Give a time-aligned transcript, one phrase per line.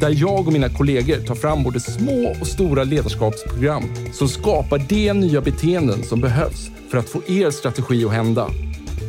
[0.00, 5.12] där jag och mina kollegor tar fram både små och stora ledarskapsprogram som skapar de
[5.12, 8.50] nya beteenden som behövs för att få er strategi att hända.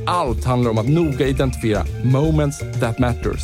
[0.05, 3.41] Allt handlar om att noga identifiera moments that matters.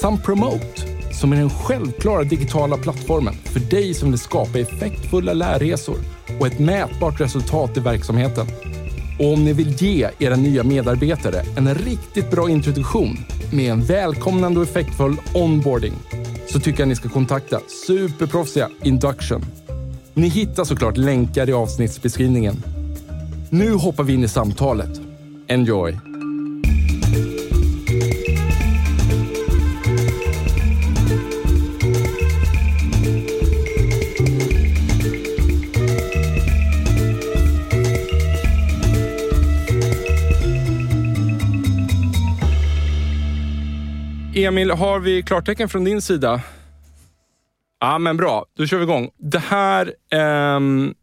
[0.00, 5.98] Samt Promote, som är den självklara digitala plattformen för dig som vill skapa effektfulla lärresor
[6.40, 8.46] och ett mätbart resultat i verksamheten.
[9.20, 13.16] Och om ni vill ge era nya medarbetare en riktigt bra introduktion
[13.52, 15.92] med en välkomnande och effektfull onboarding
[16.46, 19.44] så tycker jag ni ska kontakta superproffsiga Induction.
[20.14, 22.62] Ni hittar såklart länkar i avsnittsbeskrivningen.
[23.50, 25.00] Nu hoppar vi in i samtalet.
[25.48, 26.09] Enjoy!
[44.44, 46.40] Emil, har vi klartecken från din sida?
[47.80, 48.46] Ja, men bra.
[48.56, 49.10] Då kör vi igång.
[49.18, 50.94] Det här, ehm,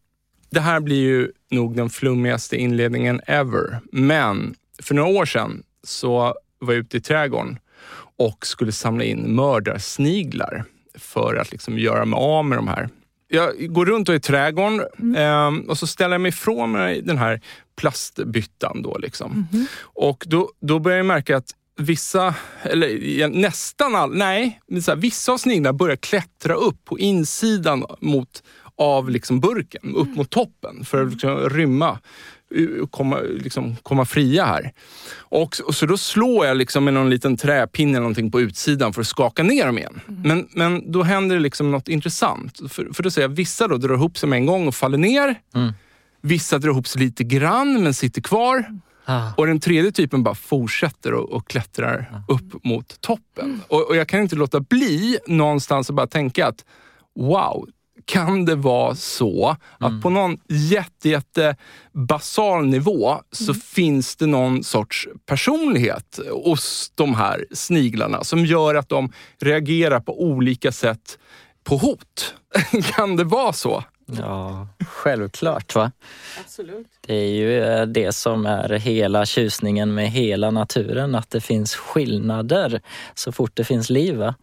[0.49, 3.79] det här blir ju nog den flummigaste inledningen ever.
[3.91, 6.17] Men för några år sedan så
[6.59, 7.59] var jag ute i trädgården
[8.17, 10.63] och skulle samla in mördarsniglar
[10.95, 12.89] för att liksom göra mig av med de här.
[13.27, 15.15] Jag går runt i trädgården Mm.
[15.15, 17.41] ehm, och så ställer jag mig ifrån mig den här
[17.75, 18.81] plastbyttan.
[18.81, 19.47] Då, liksom.
[19.51, 19.65] Mm-hmm.
[19.79, 24.95] Och då, då börjar jag märka att vissa, eller nästan all, nej, men så här,
[24.95, 28.43] vissa av sniglarna börjar klättra upp på insidan mot,
[28.75, 31.99] av liksom burken, upp mot toppen för att liksom rymma
[32.81, 34.71] och komma, liksom, komma fria här.
[35.17, 38.93] Och, och så då slår jag liksom med någon liten träpinne eller någonting på utsidan
[38.93, 39.99] för att skaka ner dem igen.
[40.05, 42.59] Men, men då händer det liksom något intressant.
[42.69, 44.97] För, för då säger jag, vissa då drar ihop sig med en gång och faller
[44.97, 45.35] ner.
[46.21, 48.65] Vissa drar ihop sig lite grann men sitter kvar.
[49.09, 49.31] Ah.
[49.37, 53.61] Och den tredje typen bara fortsätter och, och klättrar upp mot toppen.
[53.67, 56.65] Och, och jag kan inte låta bli någonstans att bara tänka att
[57.15, 57.67] wow,
[58.05, 61.55] kan det vara så att på någon jätte, jätte
[61.93, 68.89] basal nivå så finns det någon sorts personlighet hos de här sniglarna som gör att
[68.89, 71.19] de reagerar på olika sätt
[71.63, 72.35] på hot.
[72.95, 73.83] kan det vara så?
[74.19, 75.75] Ja, självklart.
[75.75, 75.91] va?
[76.45, 76.87] Absolut.
[77.07, 81.75] Det är ju eh, det som är hela tjusningen med hela naturen, att det finns
[81.75, 82.81] skillnader
[83.15, 84.15] så fort det finns liv.
[84.15, 84.35] Va?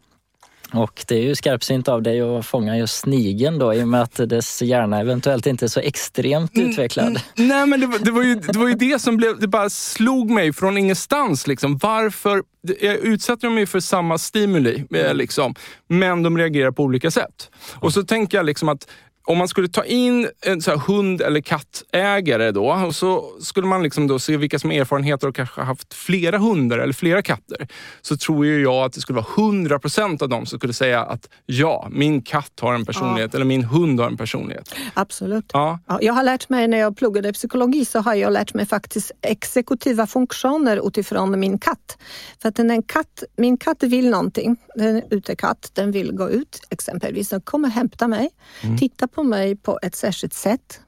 [0.72, 4.02] Och det är ju skarpsynt av dig att fånga just snigeln då i och med
[4.02, 7.06] att dess hjärna eventuellt inte är så extremt utvecklad.
[7.06, 9.48] Mm, nej, men det, var- det, var ju, det var ju det som blev, det
[9.48, 11.46] bara slog mig från ingenstans.
[11.46, 11.78] Liksom.
[11.78, 12.42] Varför?
[12.80, 15.54] Jag utsätter dem ju för samma stimuli, eh, liksom,
[15.88, 17.50] men de reagerar på olika sätt.
[17.74, 18.90] Och så tänker jag liksom att
[19.26, 23.82] om man skulle ta in en så hund eller kattägare då och så skulle man
[23.82, 27.68] liksom då se vilka som har erfarenheter och kanske haft flera hundar eller flera katter.
[28.02, 31.28] Så tror ju jag att det skulle vara 100% av dem som skulle säga att
[31.46, 34.74] ja, min katt har en personlighet eller min hund har en personlighet.
[34.94, 35.50] Absolut.
[35.52, 35.78] Ja.
[35.86, 39.12] Ja, jag har lärt mig när jag pluggade psykologi så har jag lärt mig faktiskt
[39.22, 41.98] exekutiva funktioner utifrån min katt.
[42.42, 46.60] För att en katt, min katt vill någonting, den är utekatt, den vill gå ut
[46.70, 47.28] exempelvis.
[47.28, 48.30] Den kommer hämta mig,
[48.78, 50.80] titta på mig på ett särskilt sätt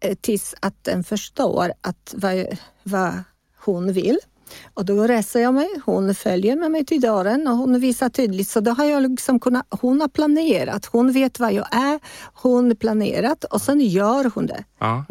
[0.00, 2.46] eh, tills att den förstår att vad,
[2.82, 3.12] vad
[3.64, 4.18] hon vill.
[4.74, 8.48] Och då reser jag mig, hon följer med mig till dörren och hon visar tydligt.
[8.48, 12.00] Så då har jag liksom kunnat, hon har planerat, hon vet vad jag är,
[12.34, 14.64] hon planerat och sen gör hon det.
[14.78, 15.04] Ja.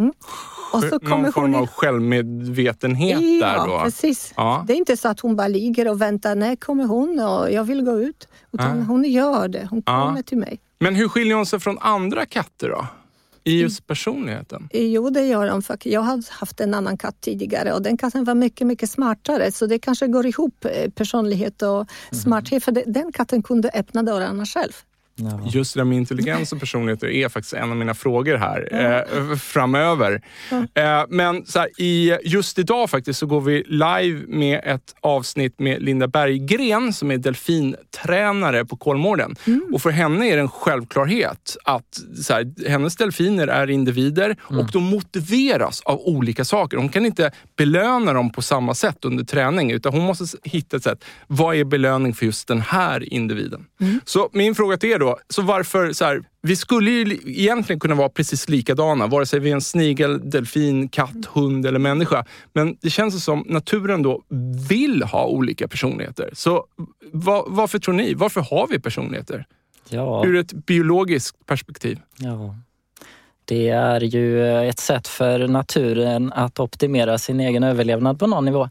[0.73, 3.79] Och så kommer Någon form hon av självmedvetenhet Ja, där då.
[3.83, 4.33] precis.
[4.37, 4.63] Ja.
[4.67, 7.63] Det är inte så att hon bara ligger och väntar, när kommer hon och jag
[7.63, 8.27] vill gå ut.
[8.51, 8.83] Utan Ja.
[8.83, 10.59] hon gör det, hon kommer till mig.
[10.79, 12.87] Men hur skiljer hon sig från andra katter då?
[13.43, 14.69] I just personligheten?
[14.73, 15.61] Jo, det gör de.
[15.61, 19.51] För jag har haft en annan katt tidigare och den katten var mycket, mycket smartare.
[19.51, 21.87] Så det kanske går ihop, eh, personlighet och Mhm.
[22.23, 22.63] smarthet.
[22.63, 24.71] För det- den katten kunde öppna dörrarna själv.
[25.17, 25.39] Ja.
[25.51, 29.35] Just det där med intelligens och personligheter är faktiskt en av mina frågor här eh,
[29.35, 30.21] framöver.
[30.73, 35.59] Eh, men så här, i, just idag faktiskt så går vi live med ett avsnitt
[35.59, 39.35] med Linda Berggren som är delfintränare på Kolmården.
[39.73, 44.71] Och för henne är det en självklarhet att så här, hennes delfiner är individer och
[44.71, 46.77] de motiveras av olika saker.
[46.77, 50.83] Hon kan inte belöna dem på samma sätt under träning utan hon måste hitta ett
[50.83, 51.03] sätt.
[51.27, 53.65] Vad är belöning för just den här individen?
[54.05, 57.79] Så min fråga till er då, så varför så här, vi skulle ju li- egentligen
[57.79, 62.25] kunna vara precis likadana, vare sig vi är en snigel, delfin, katt, hund eller människa.
[62.53, 64.23] Men det känns som naturen då
[64.69, 66.29] vill ha olika personligheter.
[66.33, 66.65] Så
[67.11, 68.13] va, varför tror ni?
[68.13, 69.45] Varför har vi personligheter?
[69.89, 70.25] Ja.
[70.25, 71.99] Ur ett biologiskt perspektiv.
[72.17, 72.55] Ja.
[73.45, 78.69] Det är ju ett sätt för naturen att optimera sin egen överlevnad på någon nivå.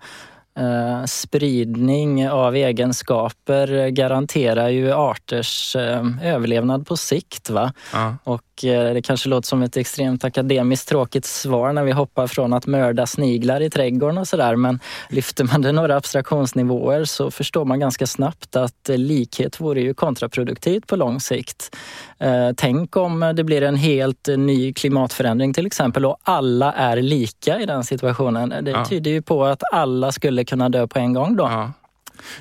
[0.57, 7.51] Eh, spridning av egenskaper garanterar ju arters eh, överlevnad på sikt.
[7.51, 7.73] Va?
[7.93, 8.17] Ja.
[8.25, 12.67] Och det kanske låter som ett extremt akademiskt tråkigt svar när vi hoppar från att
[12.67, 14.57] mörda sniglar i trädgården och sådär.
[14.57, 19.81] Men lyfter man det några abstraktionsnivåer så förstår man ganska snabbt att eh, likhet vore
[19.81, 21.77] ju kontraproduktivt på lång sikt.
[22.19, 26.97] Eh, Tänk om det blir en helt eh, ny klimatförändring till exempel och alla är
[26.97, 28.65] lika i den situationen.
[28.65, 31.45] Det tyder ju på att alla skulle kunna dö på en gång då.
[31.45, 31.73] Ja.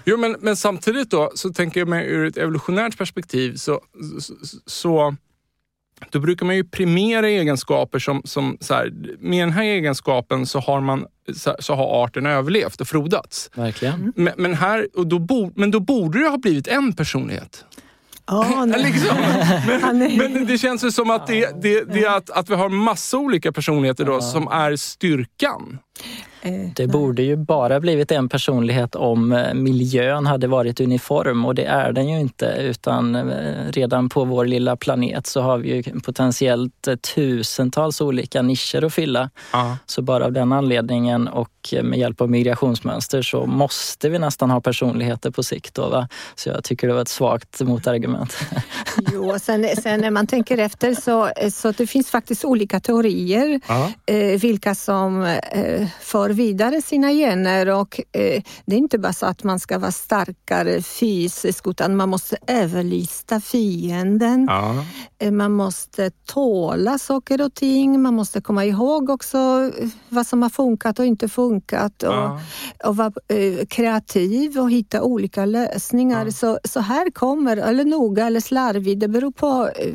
[0.05, 3.81] Jo, men, men samtidigt då, så tänker jag mig ur ett evolutionärt perspektiv så,
[4.19, 4.33] så,
[4.65, 5.15] så
[6.09, 10.59] då brukar man ju primera egenskaper som, som så här, med den här egenskapen så
[10.59, 11.05] har, man,
[11.35, 13.49] så, så har arten överlevt och frodats.
[13.55, 14.13] Verkligen.
[14.15, 17.65] Men, men, här, och då bo, men då borde det ha blivit en personlighet.
[18.25, 18.83] Ja, nej.
[18.83, 19.17] Liksom.
[19.83, 22.69] Men, men det känns ju som att det, det, det är att, att vi har
[22.69, 25.79] massa olika personligheter då, som är styrkan.
[26.45, 31.55] Eh, Det borde ju bara blivit en personlighet om eh, miljön hade varit uniform och
[31.55, 35.75] det är den ju inte utan eh, redan på vår lilla planet så har vi
[35.75, 39.29] ju potentiellt tusentals olika nischer att fylla.
[39.53, 39.77] Ja.
[39.85, 41.49] Så bara av den anledningen och
[41.83, 45.73] med hjälp av migrationsmönster så måste vi nästan ha personligheter på sikt.
[45.75, 46.07] Då, va?
[46.35, 48.37] Så jag tycker det var ett svagt motargument.
[49.13, 53.91] Jo, sen, sen när man tänker efter så, så det finns faktiskt olika teorier Ja.
[54.05, 59.25] eh, vilka som eh, för vidare sina gener och eh, det är inte bara så
[59.25, 64.45] att man ska vara starkare fysiskt utan man måste överlista fienden.
[64.49, 64.85] Ja.
[65.19, 68.01] Eh, Man måste tåla saker och ting.
[68.01, 69.37] Man måste komma ihåg också
[69.79, 72.03] eh, vad som har funkat och inte funkat.
[72.03, 72.39] Och, Ja.
[72.83, 76.25] och vara eh, kreativ och hitta olika lösningar.
[76.25, 76.31] Ja.
[76.31, 79.69] Så, så här kommer, eller noga eller slarvig, det beror på.
[79.75, 79.93] eh,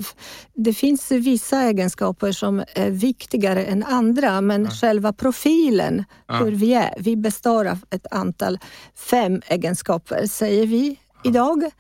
[0.55, 6.35] Det finns vissa egenskaper som är viktigare än andra, men själva profilen, Ja.
[6.35, 8.59] hur vi är, vi består av ett antal,
[8.95, 11.71] fem egenskaper säger vi idag.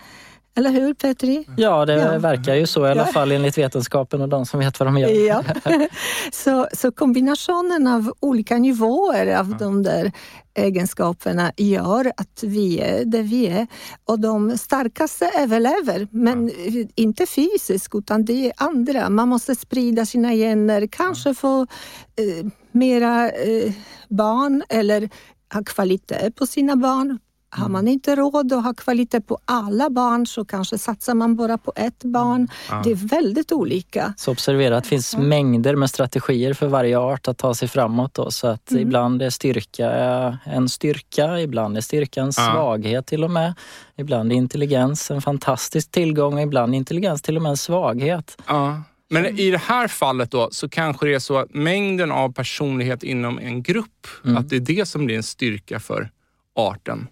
[0.59, 1.45] Eller hur Petri?
[1.57, 2.19] Ja, det Ja.
[2.19, 3.13] verkar ju så i alla Ja.
[3.13, 5.09] fall enligt vetenskapen och de som vet vad de gör.
[5.27, 5.45] Ja.
[6.33, 10.13] så, så kombinationen av olika nivåer av de där
[10.55, 13.67] egenskaperna gör att vi är där vi är.
[14.05, 16.51] Och de starkaste överlever, men
[16.95, 19.11] inte fysiskt utan det är andra.
[19.11, 23.73] Man måste sprida sina gener, kanske få eh, mera eh,
[24.09, 25.11] barn eller
[25.55, 27.19] ha kvalitet på sina barn.
[27.51, 31.59] Har man inte råd att ha kvalitet på alla barn så kanske satsar man bara
[31.59, 32.49] på ett barn.
[32.71, 32.81] Ja.
[32.85, 34.15] Det är väldigt olika.
[34.17, 38.15] Så observera att det finns mängder med strategier för varje art att ta sig framåt.
[38.15, 38.83] Då, så att Mm.
[38.83, 39.91] ibland är styrka
[40.45, 42.53] en styrka, ibland är styrka en Ja.
[42.53, 43.55] svaghet till och med.
[43.97, 48.43] Ibland är intelligens en fantastisk tillgång och ibland är intelligens till och med en svaghet.
[48.47, 48.83] Ja.
[49.11, 53.03] Men i det här fallet då så kanske det är så att mängden av personlighet
[53.03, 54.07] inom en grupp,
[54.37, 56.11] att det är det som blir en styrka för
[56.55, 57.07] arten.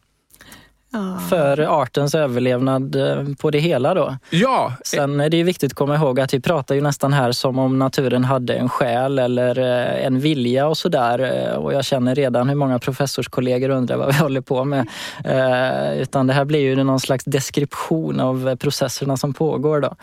[1.30, 4.16] För artens överlevnad eh, på det hela då.
[4.30, 7.32] Ja, Sen är det ju viktigt att komma ihåg att vi pratar ju nästan här
[7.32, 11.18] som om naturen hade en själ eller eh, en vilja och sådär.
[11.48, 14.88] Eh, Och jag känner redan hur många professorskollegor undrar vad vi håller på med.
[15.24, 19.94] Eh, Utan det här blir ju någon slags deskription av processerna som pågår då.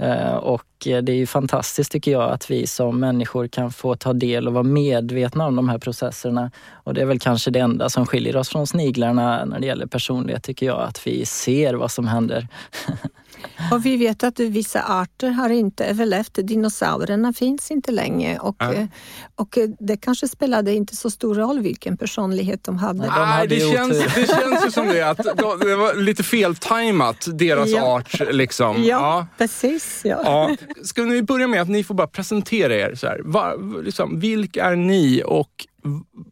[0.00, 3.70] Eh, Och eh, Eh, det är ju fantastiskt tycker jag att vi som människor kan
[3.70, 6.50] få ta del och vara medvetna om de här processerna.
[6.72, 9.86] Och det är väl kanske det enda som skiljer oss från sniglarna när det gäller
[9.86, 12.48] personlighet tycker jag, att vi ser vad som händer.
[13.72, 16.34] Och vi vet att vissa arter har inte överlevt.
[16.42, 18.72] Dinosaurierna finns inte längre och, Ja.
[18.72, 18.86] eh,
[19.34, 22.98] och eh, det kanske spelade inte så stor roll vilken personlighet de hade.
[22.98, 25.02] Nej, Nej, hade det, känns, det känns ju som det.
[25.02, 27.82] Att de- det var lite feltajmat, deras Ja.
[27.82, 28.20] art.
[28.30, 28.84] Liksom.
[28.84, 30.00] Ja, precis.
[30.04, 30.20] Ja.
[30.24, 30.56] Ja.
[30.84, 32.94] Ska vi börja med att ni får bara presentera er.
[32.94, 33.20] Så här.
[33.24, 33.52] Va,
[33.84, 35.66] liksom, vilka är ni och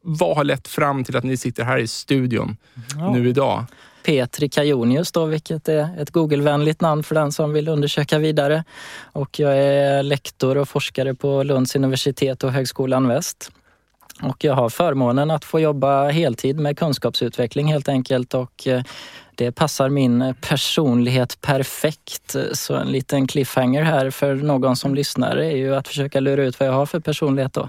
[0.02, 2.56] vad har lett fram till att ni sitter här i studion
[2.96, 3.12] Ja.
[3.12, 3.64] nu idag?
[4.08, 8.64] Petri Kajonius då, vilket är ett Google-vänligt namn för den som vill undersöka vidare.
[9.12, 13.50] Och jag är lektor och forskare på Lunds universitet och Högskolan Väst.
[14.22, 18.82] Och jag har förmånen att få jobba heltid med kunskapsutveckling helt enkelt och eh,
[19.34, 22.36] det passar min personlighet perfekt.
[22.52, 26.60] Så en liten cliffhanger här för någon som lyssnar är ju att försöka lura ut
[26.60, 27.68] vad jag har för personlighet då.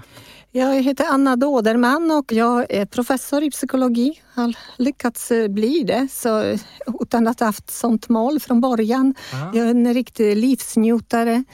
[0.52, 4.22] Jag heter Anna Dåderman och jag är professor i psykologi.
[4.34, 6.56] Har lyckats eh, bli det så,
[7.00, 9.14] utan att ha haft sånt mål från början.
[9.32, 9.50] Aha.
[9.54, 11.44] Jag är en riktig livsnjutare.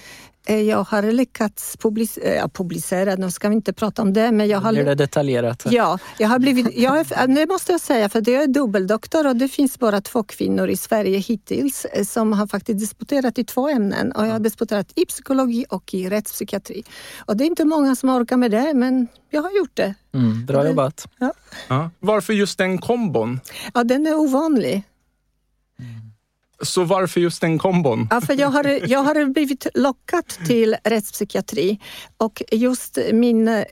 [0.49, 4.49] Eh, jag har lyckats publicera, eh, publicera, nu ska vi inte prata om det, men
[4.49, 4.73] jag har...
[4.73, 5.67] Blir det detaljerat?
[5.71, 9.37] Ja, jag har blivit, jag är, det måste jag säga, för jag är dubbeldoktor och
[9.37, 13.69] det finns bara två kvinnor i Sverige hittills eh, som har faktiskt disputerat i två
[13.69, 16.85] ämnen och jag har disputerat i psykologi och i rättspsykiatri.
[17.19, 19.95] Och det är inte många som orkar med det, men jag har gjort det.
[20.15, 21.09] Mm, bra jobbat.
[21.19, 21.33] Ja.
[21.69, 21.91] Ja.
[21.99, 23.41] Varför just den kombon?
[23.75, 24.85] Ja, den är ovanlig.
[26.63, 28.09] Så varför just den kombon?
[28.11, 31.81] Ja, för jag, har, jag har blivit lockad till rättspsykiatri
[32.17, 33.65] och just min eh,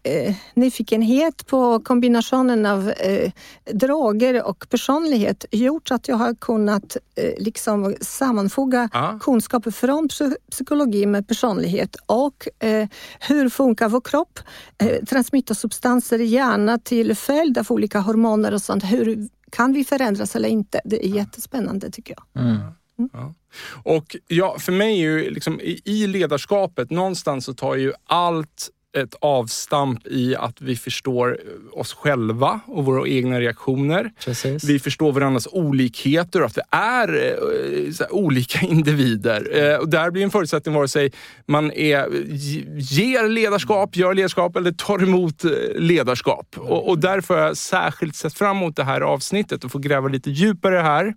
[0.55, 3.33] nyfikenhet på kombinationen av eh,
[3.73, 9.19] droger och personlighet gjort att jag har kunnat eh, liksom sammanfoga ah.
[9.19, 10.09] kunskaper från
[10.51, 12.89] psykologi med personlighet och eh,
[13.21, 14.39] hur funkar vår kropp?
[14.79, 18.85] Eh, transmitta substanser i hjärnan till följd av olika hormoner och sånt.
[18.85, 20.81] Hur kan vi förändras eller inte?
[20.85, 22.45] Det är jättespännande tycker jag.
[22.45, 22.57] Mm.
[22.99, 23.11] Mm.
[23.13, 23.35] Ja.
[23.85, 29.15] Och ja, för mig är ju liksom, i ledarskapet, någonstans så tar ju allt ett
[29.21, 31.39] avstamp i att vi förstår
[31.73, 34.13] oss själva och våra egna reaktioner.
[34.25, 34.65] Precis.
[34.65, 39.73] Vi förstår varandras olikheter och att vi är eh, här, olika individer.
[39.73, 41.13] Eh, och där blir en förutsättning vare sig
[41.47, 42.09] man är,
[42.79, 46.57] ger ledarskap, gör ledarskap eller tar emot eh, ledarskap.
[46.57, 50.09] Och, och därför har jag särskilt sett fram emot det här avsnittet och få gräva
[50.09, 51.03] lite djupare här.
[51.03, 51.15] Mm.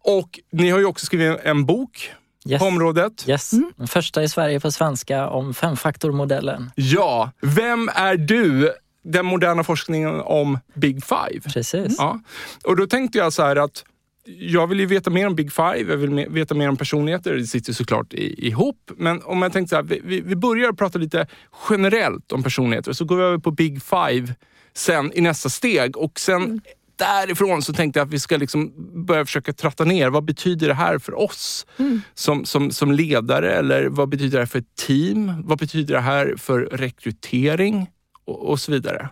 [0.00, 2.10] Och ni har ju också skrivit en bok
[2.48, 2.58] yes.
[2.58, 3.24] på området.
[3.28, 3.52] Yes.
[3.52, 3.72] Mm.
[3.76, 6.70] Den första i Sverige på svenska om femfaktormodellen.
[6.74, 8.72] Ja, vem är du?
[9.04, 11.40] Den moderna forskningen om Big Five.
[11.52, 11.94] Precis.
[11.98, 12.20] Ja.
[12.64, 13.84] Och då tänkte jag så här att
[14.24, 17.34] jag vill ju veta mer om Big Five, jag vill veta mer om personligheter.
[17.34, 18.90] Det sitter såklart ihop.
[18.96, 21.26] Men om jag tänkte så här, vi, vi börjar prata lite
[21.70, 24.34] generellt om personligheter, så går vi över på Big Five
[24.74, 25.96] sen i nästa steg.
[25.96, 26.60] Och sen mm
[26.96, 28.72] därifrån så tänkte jag att vi ska liksom
[29.06, 30.10] börja försöka tratta ner.
[30.10, 32.00] Vad betyder det här för oss mm.
[32.14, 33.54] som, som, som ledare?
[33.54, 35.42] Eller vad betyder det här för ett team?
[35.46, 37.90] Vad betyder det här för rekrytering?
[38.24, 39.08] Och, och så vidare.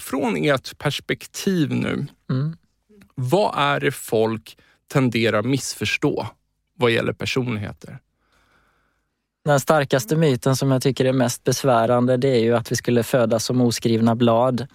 [0.00, 2.56] Från ert perspektiv nu, mm.
[3.14, 4.58] vad är det folk
[4.92, 6.26] tenderar missförstå
[6.78, 7.98] vad gäller personligheter?
[9.44, 13.02] Den starkaste myten som jag tycker är mest besvärande det är ju att vi skulle
[13.02, 14.66] födas som oskrivna blad.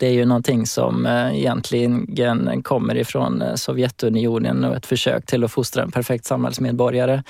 [0.00, 5.44] Det är ju någonting som eh, egentligen kommer ifrån eh, Sovjetunionen och ett försök till
[5.44, 7.22] att fostra en perfekt samhällsmedborgare.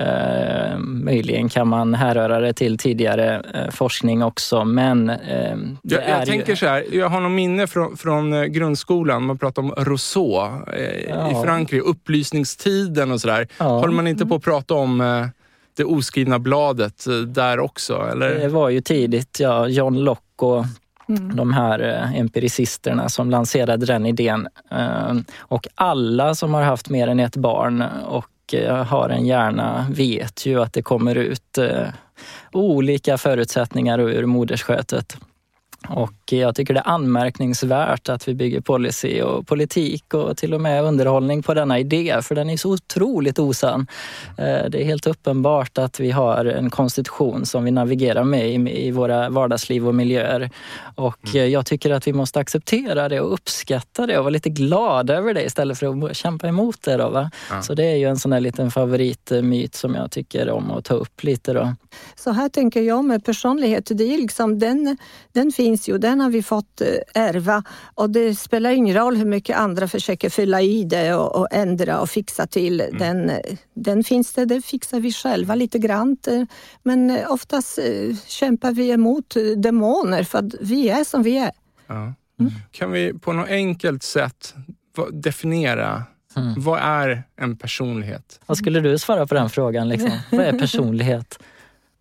[0.00, 5.16] Uh, möjligen kan man härröra det till tidigare uh, forskning också, men uh,
[5.82, 9.70] jag, jag tänker så här, jag har något minne från, från grundskolan, man pratar om
[9.76, 10.64] Rousseau
[11.08, 11.30] ja.
[11.30, 13.48] i Frankrike, upplysningstiden och sådär.
[13.58, 13.64] Ja.
[13.64, 15.28] Håller man inte på att prata om
[15.76, 18.08] det oskrivna bladet där också?
[18.12, 18.34] Eller?
[18.34, 19.68] Det var ju tidigt, ja.
[19.68, 20.64] John Locke och
[21.08, 21.36] Mm.
[21.36, 24.48] De här eh, empiricisterna som lanserade den idén.
[24.70, 29.86] Eh, och alla som har haft mer än ett barn och eh, har en hjärna
[29.90, 31.58] vet ju att det kommer ut
[32.52, 35.16] olika förutsättningar ur moderskötet.
[35.88, 40.60] Och jag tycker det är anmärkningsvärt att vi bygger policy och politik och till och
[40.60, 43.86] med underhållning på denna idé, för den är så otroligt osann.
[44.38, 48.90] Eh, det är helt uppenbart att vi har en konstitution som vi navigerar med i
[48.90, 50.50] våra vardagsliv och miljöer.
[50.94, 51.50] Och mm.
[51.50, 55.34] jag tycker att vi måste acceptera det och uppskatta det och vara lite glada över
[55.34, 56.96] det istället för att kämpa emot det.
[56.96, 57.30] Då, va?
[57.50, 57.62] Ja.
[57.62, 60.94] Så det är ju en sån där liten favoritmyt som jag tycker om att ta
[60.94, 61.52] upp lite.
[61.52, 61.74] Då.
[62.16, 64.96] Så här tänker jag med personlighet, det är liksom den,
[65.32, 67.62] den finns ju, den har vi fått eh, ärva
[67.94, 72.00] och det spelar ingen roll hur mycket andra försöker fylla i det och, och ändra
[72.00, 72.80] och fixa till.
[72.80, 72.98] Mm.
[72.98, 73.40] Den,
[73.74, 76.16] den finns det, det fixar vi själva lite grann.
[76.82, 81.52] Men eh, oftast eh, kämpar vi emot demoner för att vi är som vi är.
[81.86, 82.14] Ja.
[82.40, 82.52] Mm.
[82.70, 84.54] Kan vi på något enkelt sätt
[85.12, 86.04] definiera
[86.36, 86.54] Mm.
[86.56, 88.40] Vad är en personlighet?
[88.46, 89.88] Vad skulle du svara på den frågan?
[89.88, 90.10] Liksom?
[90.30, 91.38] Vad är personlighet?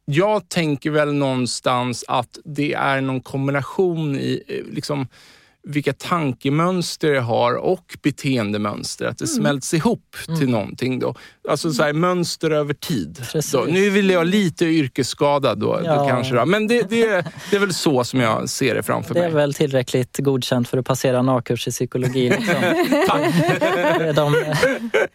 [0.05, 5.07] Jag tänker väl någonstans att det är någon kombination i, eh, liksom,
[5.65, 9.05] vilka tankemönster jag har och beteendemönster.
[9.05, 9.35] Att det mm.
[9.35, 10.39] smälts ihop mm.
[10.39, 10.99] till någonting.
[10.99, 11.15] Då.
[11.49, 13.21] Alltså så här, mönster över tid.
[13.67, 15.95] Nu vill jag lite yrkesskadad då, ja.
[15.95, 16.35] då kanske.
[16.35, 16.45] Då.
[16.45, 19.21] Men det, det, det är väl så som jag ser det framför mig.
[19.21, 19.41] Det är mig.
[19.41, 22.29] väl tillräckligt godkänt för att passera en A-kurs i psykologi.
[22.29, 22.55] Liksom.
[24.15, 24.35] De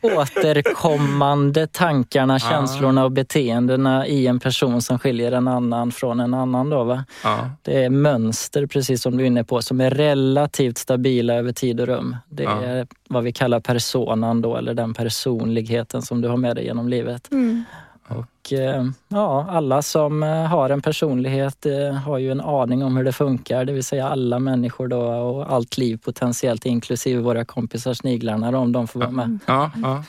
[0.00, 6.71] återkommande tankarna, känslorna och beteendena i en person som skiljer en annan från en annan.
[6.71, 7.04] Då, va?
[7.25, 7.50] Ja.
[7.62, 10.39] Det är mönster, precis som du är inne på, som är relativt
[10.78, 12.16] stabila över tid och rum.
[12.28, 12.87] Det är ja.
[13.09, 17.32] vad vi kallar personan då, eller den personligheten som du har med dig genom livet.
[17.32, 17.64] Mm.
[18.50, 22.97] Och eh, ja, alla som eh, har en personlighet eh, har ju en aning om
[22.97, 27.45] hur det funkar, det vill säga alla människor då och allt liv potentiellt inklusive våra
[27.45, 29.38] kompisar sniglarna om de får vara med.
[29.47, 30.04] Ja, ja.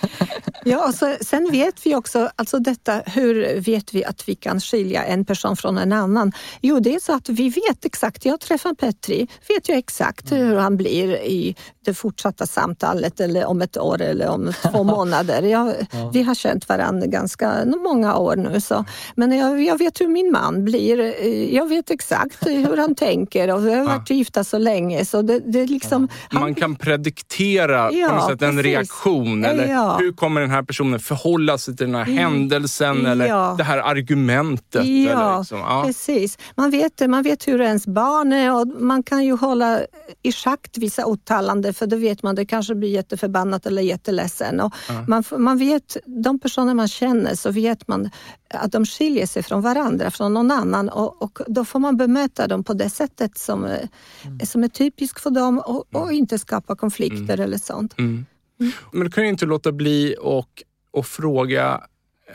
[0.65, 4.59] ja och så, sen vet vi också, alltså detta, hur vet vi att vi kan
[4.59, 6.31] skilja en person från en annan?
[6.61, 10.55] Jo, det är så att vi vet exakt, jag träffar Petri, vet jag exakt hur
[10.55, 11.55] han blir i
[11.85, 15.41] det fortsatta samtalet eller om ett år eller om två månader.
[15.41, 16.09] Jag, ja.
[16.13, 18.61] Vi har känt varandra ganska många år nu.
[18.61, 18.85] Så.
[19.15, 21.25] Men jag, jag, vet hur min man blir.
[21.53, 24.15] Jag vet exakt hur han tänker och vi har varit ja.
[24.15, 25.05] gifta så länge.
[25.05, 26.39] Så det, det liksom, ja.
[26.39, 29.45] Man kan prediktera ja, på något sätt en reaktion.
[29.45, 29.97] Eller ja.
[29.97, 34.85] Hur kommer den här personen förhålla sig till den här händelsen eller det här argumentet.
[34.85, 35.83] Ja, liksom.
[35.85, 36.37] precis.
[36.55, 39.79] Man vet, man vet hur ens barn är och man kan ju hålla
[40.23, 44.59] i schakt vissa uttalanden för då vet man det kanske blir jätteförbannat eller jätteledsen.
[44.59, 44.73] Och
[45.07, 48.09] man, man vet, de personer man känner så vet man
[48.49, 52.47] att de skiljer sig från varandra, från någon annan och, och då får man bemöta
[52.47, 54.39] dem på det sättet som, mm.
[54.45, 56.15] som är typiskt för dem och, och mm.
[56.15, 57.39] inte skapa konflikter mm.
[57.39, 57.99] eller sånt.
[57.99, 58.25] Mm.
[58.59, 58.71] mm.
[58.91, 61.81] Men du kan ju inte låta bli och, och fråga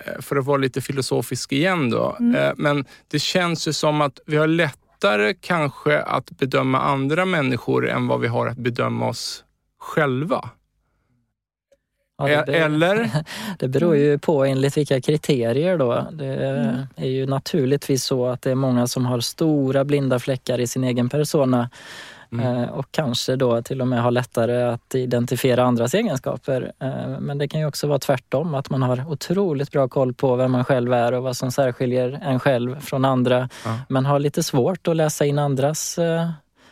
[0.05, 2.17] eh, för att vara lite filosofisk igen då.
[2.21, 2.35] Mm.
[2.35, 7.89] Eh, men det känns ju som att vi har lättare kanske att bedöma andra människor
[7.89, 9.45] än vad vi har att bedöma oss
[9.79, 10.51] själva.
[12.19, 13.11] Ja, det beror, Eller?
[13.59, 16.07] Det beror ju på enligt vilka kriterier då.
[16.13, 16.87] Det mm.
[16.97, 20.85] är ju naturligtvis så att det är många som har stora blinda fläckar i sin
[20.85, 21.71] egen persona
[22.33, 22.57] mm.
[22.63, 26.73] Eh, och kanske då till och med har lättare att identifiera andras egenskaper.
[26.79, 30.37] Eh, men det kan ju också vara tvärtom, att man har otroligt bra koll på
[30.37, 33.49] vem man själv är och vad som särskiljer en själv från andra.
[33.65, 33.79] Ja.
[33.89, 36.31] Men har lite svårt att läsa in andras eh,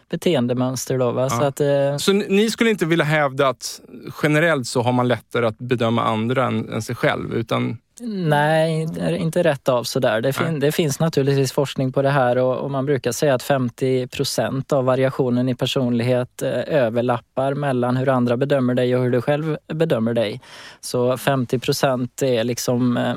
[0.08, 0.98] beteendemönster.
[0.98, 1.22] Då, va?
[1.22, 1.28] Ja.
[1.28, 1.96] Så, att, eh...
[1.96, 3.80] så ni skulle inte vilja hävda att
[4.22, 7.34] generellt så har man lättare att bedöma andra än, än sig själv?
[7.34, 8.86] Utan Nej,
[9.18, 10.20] inte rätt av sådär.
[10.20, 13.42] Det, fin det finns naturligtvis forskning på det här och, och man brukar säga att
[13.42, 19.10] 50 procent av variationen i personlighet eh, överlappar mellan hur andra bedömer dig och hur
[19.10, 20.40] du själv bedömer dig.
[20.80, 23.14] Så 50 procent är liksom eh,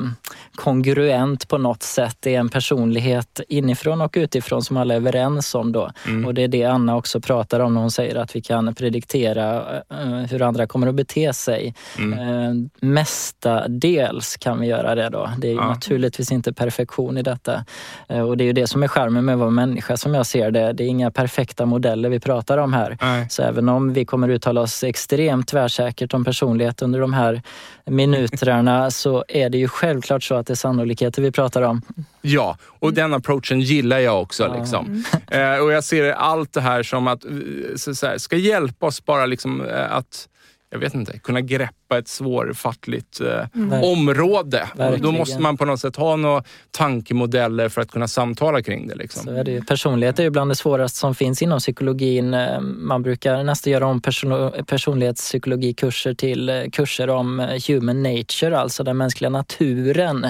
[0.56, 2.18] kongruent på något sätt.
[2.20, 5.92] Det är en personlighet inifrån och utifrån som alla är överens om då.
[6.08, 6.26] Mm.
[6.26, 9.78] Och det är det Anna också pratar om när hon säger att vi kan prediktera
[9.78, 11.76] eh, hur andra kommer att bete sig.
[11.98, 12.20] Mm.
[12.20, 15.30] Eh, mestadels kan vi göra det då.
[15.38, 15.68] Det är ja.
[15.68, 17.66] naturligtvis inte perfektion i detta.
[18.10, 20.26] Eh, och det är ju det som är charmen med att vara människa som jag
[20.26, 20.74] ser det.
[20.74, 22.98] Det är inga perfekta modeller vi pratar om här.
[23.02, 23.28] Nej.
[23.30, 27.42] Så även om vi kommer uttala oss extremt tvärsäkert om personlighet under de här
[27.86, 31.82] minuterna så är det ju självklart så att det är sannolikheter vi pratar om.
[32.22, 34.44] Ja, och den approachen gillar jag också.
[34.44, 34.60] Ja.
[34.60, 35.04] Liksom.
[35.28, 37.32] Eh, och jag ser allt det här som att, eh,
[37.76, 40.28] så, så här, ska hjälpa oss bara liksom, att
[40.70, 43.84] jag vet inte, kunna greppa ett svårfattligt eh, mm.
[43.84, 44.68] område.
[44.76, 45.02] Verkligen.
[45.02, 48.96] Då måste man på något sätt ha några tankemodeller för att kunna samtala kring det.
[48.96, 49.24] Liksom.
[49.24, 49.68] Så är det.
[49.68, 52.34] Personlighet är ju bland det svåraste som finns inom psykologin.
[52.34, 58.60] Eh, man brukar nästan göra om person personlighetspsykologikurser till eh, kurser om eh, human nature,
[58.60, 60.26] alltså den mänskliga naturen.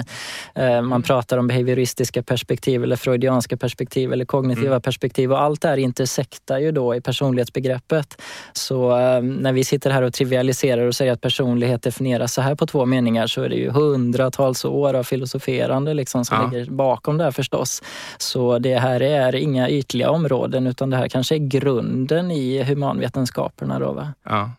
[0.54, 1.02] Man mm.
[1.02, 4.82] pratar om behavioristiska perspektiv eller freudianska perspektiv eller kognitiva mm.
[4.82, 8.22] perspektiv och allt det här intersektar ju då i personlighetsbegreppet.
[8.52, 8.88] Så
[9.20, 12.86] när vi sitter här och trivialiserar och säger att personlighet definieras så här på två
[12.86, 16.50] meningar så är det ju hundratals år av filosoferande liksom som ja.
[16.50, 17.82] ligger bakom det här förstås.
[18.18, 23.78] Så det här är inga ytliga områden utan det här kanske är grunden i humanvetenskaperna.
[23.78, 24.14] Då, va?
[24.24, 24.50] Ja.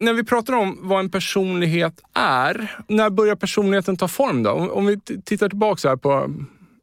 [0.00, 4.50] När vi pratar om vad en personlighet är, när börjar personligheten ta form då?
[4.50, 6.30] Om, om vi tittar tillbaka här på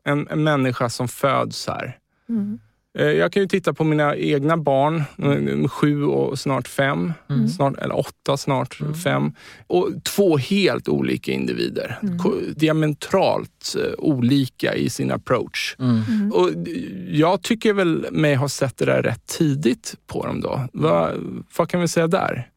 [0.05, 1.97] en, en människa som föds här.
[2.29, 2.60] Mm.
[2.95, 5.69] Eh, jag kan ju titta på mina egna barn, mm.
[5.69, 7.47] sju och snart fem, mm.
[7.47, 8.93] snart, eller åtta, snart mm.
[8.93, 9.34] fem.
[9.67, 11.99] Och två helt olika individer.
[12.03, 12.19] Mm.
[12.55, 15.75] Diametralt eh, olika i sin approach.
[15.79, 16.01] Mm.
[16.10, 16.31] Mm.
[16.31, 16.49] Och
[17.08, 20.67] jag tycker väl mig ha sett det där rätt tidigt på dem då.
[20.73, 21.12] Vad,
[21.58, 22.49] vad kan vi säga där?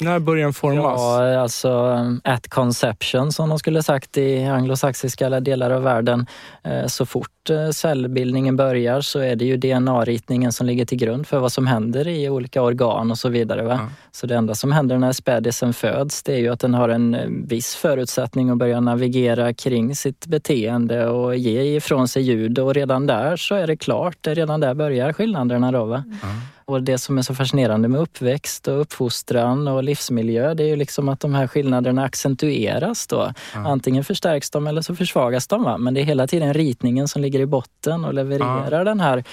[0.00, 1.00] När börjar den formas?
[1.00, 6.26] Ja, alltså um, at conception som de skulle sagt i anglosaxiska delar av världen.
[6.62, 11.26] Eh, så fort eh, cellbildningen börjar så är det ju DNA-ritningen som ligger till grund
[11.26, 13.62] för vad som händer i olika organ och så vidare.
[13.62, 13.78] Va?
[13.82, 13.88] Ja.
[14.12, 17.14] Så det enda som händer när spädisen föds det är ju att den har en
[17.14, 22.74] eh, viss förutsättning att börja navigera kring sitt beteende och ge ifrån sig ljud och
[22.74, 25.72] redan där så är det klart, redan där börjar skillnaderna.
[25.72, 26.04] Då, va?
[26.22, 26.36] Mm.
[26.66, 30.76] Och det som är så fascinerande med uppväxt och uppfostran och livsmiljö, det är ju
[30.76, 33.32] liksom att de här skillnaderna accentueras då.
[33.54, 33.68] Ja.
[33.68, 35.62] Antingen förstärks de eller så försvagas de.
[35.62, 35.78] Va?
[35.78, 38.84] Men det är hela tiden ritningen som ligger i botten och levererar ja.
[38.84, 39.24] den här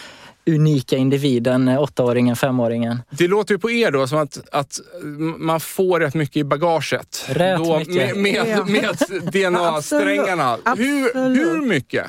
[0.45, 3.01] unika individen, åttaåringen, femåringen.
[3.09, 4.79] Det låter ju på er då som att, att
[5.37, 7.25] man får rätt mycket i bagaget.
[7.29, 8.17] Rätt då, mycket.
[8.17, 8.97] Med, med, med
[9.33, 10.57] DNA-strängarna.
[10.77, 12.05] Hur, hur mycket?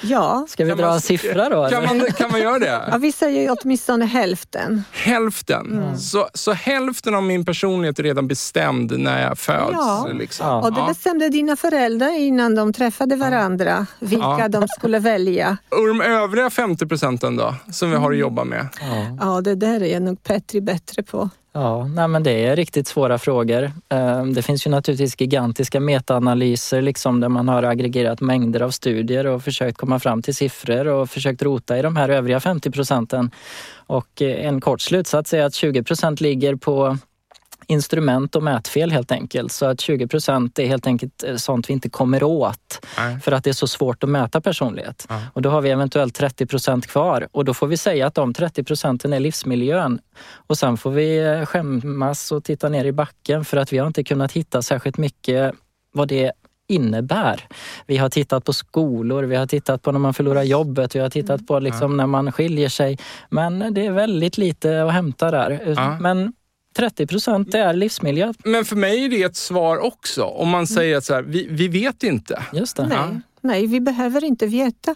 [0.00, 0.46] Ja.
[0.48, 1.68] Ska vi dra en siffra då?
[1.68, 2.88] Kan man, kan man göra det?
[2.90, 4.84] Ja, vi säger åtminstone hälften.
[4.92, 5.72] Hälften?
[5.72, 5.96] Mm.
[5.96, 9.72] Så, så hälften av min personlighet är redan bestämd när jag föds?
[9.72, 10.46] Ja, liksom.
[10.46, 10.60] ja.
[10.60, 14.48] och det bestämde dina föräldrar innan de träffade varandra, vilka ja.
[14.48, 15.56] de skulle välja.
[15.68, 18.68] Och de övriga 50 procenten då, som vi har att jobba med?
[18.80, 21.30] Ja, ja det där är nog Petri bättre på.
[21.52, 23.72] Ja, nej men det är riktigt svåra frågor.
[23.88, 29.26] Ehm, det finns ju naturligtvis gigantiska metaanalyser liksom, där man har aggregerat mängder av studier
[29.26, 33.30] och försökt komma fram till siffror och försökt rota i de här övriga 50 procenten.
[33.86, 36.98] Och eh, en kort slutsats är att 20 procent ligger på
[37.70, 39.52] instrument och mätfel helt enkelt.
[39.52, 43.20] Så att 20 procent är helt enkelt eh, sånt vi inte kommer åt Nej.
[43.20, 45.06] för att det är så svårt att mäta personlighet.
[45.08, 45.22] Ja.
[45.32, 48.34] Och då har vi eventuellt 30 procent kvar och då får vi säga att de
[48.34, 50.00] 30 procenten är livsmiljön.
[50.32, 53.86] Och sen får vi eh, skämmas och titta ner i backen för att vi har
[53.86, 55.54] inte kunnat hitta särskilt mycket
[55.92, 56.32] vad det
[56.68, 57.48] innebär.
[57.86, 61.10] Vi har tittat på skolor, vi har tittat på när man förlorar jobbet, vi har
[61.10, 62.98] tittat på liksom när man skiljer sig.
[63.30, 65.74] Men det är väldigt lite att hämta där.
[65.76, 65.98] Ja.
[66.00, 66.32] Men
[66.76, 68.32] 30 procent är livsmiljö.
[68.44, 70.24] Men för mig är det ett svar också.
[70.24, 72.42] Om man säger att så här, vi, vi vet inte.
[72.52, 72.86] Just det.
[72.86, 73.20] Nej.
[73.40, 74.94] Nej, vi behöver inte veta.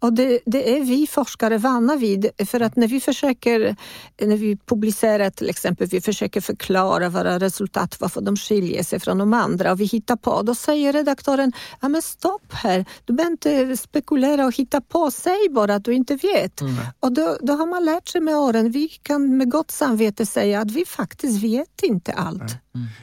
[0.00, 2.30] Och det, det, är vi forskare vana vid.
[2.46, 3.76] För att när vi försöker,
[4.20, 9.18] när vi publicerar till exempel, vi försöker förklara våra resultat, varför de skiljer sig från
[9.18, 10.42] de andra och vi hittar på.
[10.42, 15.48] Då säger redaktören, ja men stopp här, du behöver inte spekulera och hitta på, säg
[15.50, 16.60] bara att du inte vet.
[16.60, 16.74] Mm.
[17.00, 20.60] Och då, då har man lärt sig med åren, vi kan med gott samvete säga
[20.60, 22.40] att vi faktiskt vet inte allt.
[22.40, 22.52] Mm.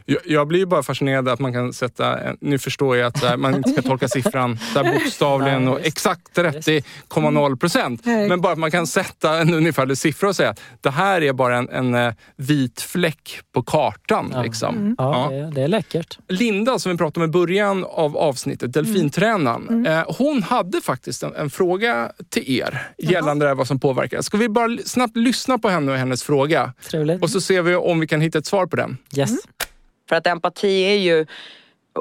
[0.06, 3.56] Jag, jag, blir bara fascinerad att man kan sätta, nu förstår jag att här, man
[3.56, 8.06] inte ska tolka siffran där bokstavligen och exakt 30,0 procent.
[8.06, 11.34] Men bara att man kan sätta en ungefärlig siffra och säga att det här är
[11.34, 14.32] bara en, en eh, vit fläck på kartan.
[14.34, 14.76] Ja, liksom.
[14.76, 14.96] mm.
[14.98, 15.38] ja, ja.
[15.38, 16.18] Det, det, är läckert.
[16.28, 19.62] Linda som vi pratade om i början av avsnittet, delfintränaren.
[19.62, 19.86] Mm.
[19.86, 20.00] mm.
[20.00, 24.22] Eh, hon hade faktiskt en, en fråga till er gällande vad som påverkar.
[24.22, 26.74] Ska vi bara snabbt lyssna på henne och hennes fråga?
[26.90, 27.22] Trevligt.
[27.22, 28.98] Och så ser vi om vi kan hitta ett svar på den.
[29.18, 29.32] Yes.
[30.10, 31.26] För att empati är ju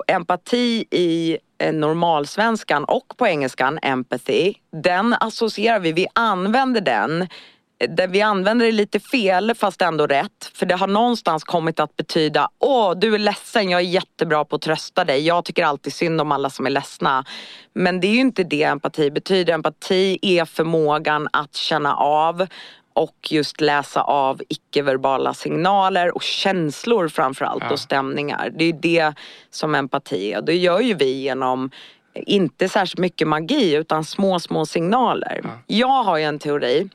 [0.06, 8.08] empati i eh, normalsvenskan och på engelskan empathy, den associerar vi, vi använder den eh,
[8.08, 10.50] vi använder det lite fel fast ändå rätt.
[10.54, 14.56] För det har någonstans kommit att betyda Åh, du är ledsen, jag är jättebra på
[14.56, 15.26] att trösta dig.
[15.26, 17.24] Jag tycker alltid synd om alla som är ledsna.
[17.72, 19.52] Men det är ju inte det empati betyder.
[19.54, 22.46] Empati är förmågan att känna av
[22.94, 27.72] och just läsa av icke-verbala signaler och känslor framförallt ja.
[27.72, 28.52] och stämningar.
[28.58, 29.12] Det är det
[29.50, 30.42] som empati är.
[30.42, 31.70] Det gör ju vi genom
[32.14, 35.40] inte särskilt mycket magi utan små, små signaler.
[35.44, 35.50] Ja.
[35.66, 36.88] Jag har ju en teori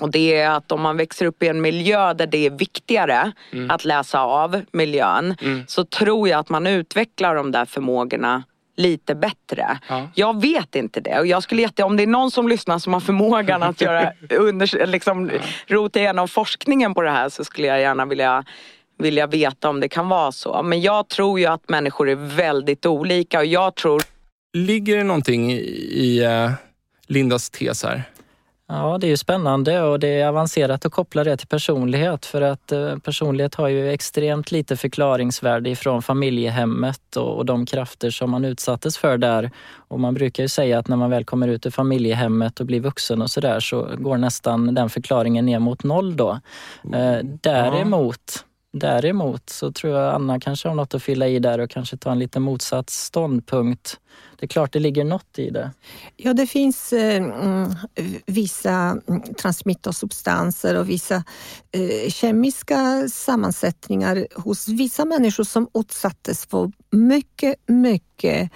[0.00, 3.32] och det är att om man växer upp i en miljö där det är viktigare
[3.52, 3.70] mm.
[3.70, 5.64] att läsa av miljön mm.
[5.66, 8.42] så tror jag att man utvecklar de där förmågorna
[8.76, 9.78] lite bättre.
[9.88, 10.08] Ja.
[10.14, 12.92] Jag vet inte det och jag skulle jätte, om det är någon som lyssnar som
[12.92, 15.40] har förmågan att göra under, liksom, ja.
[15.66, 18.44] rota igenom forskningen på det här så skulle jag gärna vilja
[18.98, 20.62] vilja veta om det kan vara så.
[20.62, 24.02] Men jag tror ju att människor är väldigt olika och jag tror...
[24.52, 25.58] Ligger det någonting i,
[25.92, 26.52] i uh,
[27.06, 28.02] Lindas tes här?
[28.76, 32.42] Ja, det är ju spännande och det är avancerat att koppla det till personlighet för
[32.42, 38.44] att eh, personlighet har ju extremt lite förklaringsvärde ifrån familjehemmet och de krafter som man
[38.44, 39.50] utsattes för där.
[39.88, 42.80] Och man brukar ju säga att när man väl kommer ut ur familjehemmet och blir
[42.80, 46.40] vuxen och sådär så går nästan den förklaringen ner mot noll då.
[46.84, 47.38] Mm.
[47.42, 48.44] Däremot
[48.76, 52.12] Däremot så tror jag Anna kanske har något att fylla i där och kanske ta
[52.12, 54.00] en lite motsatt ståndpunkt.
[54.38, 55.70] Det är klart det ligger något i det.
[56.16, 57.74] Ja, det finns eh, mm,
[58.26, 61.24] vissa mm, transmittersubstanser och vissa
[61.70, 68.50] eh, kemiska sammansättningar hos vissa människor som utsattes för mycket, mycket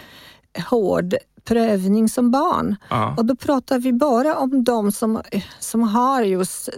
[0.70, 2.76] hård prövning som barn.
[2.90, 3.14] Ja.
[3.16, 5.22] Och då pratar vi bara om de som,
[5.59, 6.68] som har just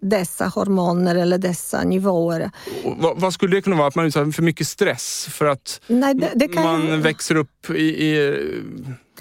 [0.00, 2.50] dessa hormoner eller dessa nivåer.
[2.84, 3.88] Vad, vad skulle det kunna vara?
[3.88, 7.70] Att man utsätter för mycket stress för att Nej, det, det man ju- växer upp
[7.70, 8.06] i...
[8.06, 8.34] i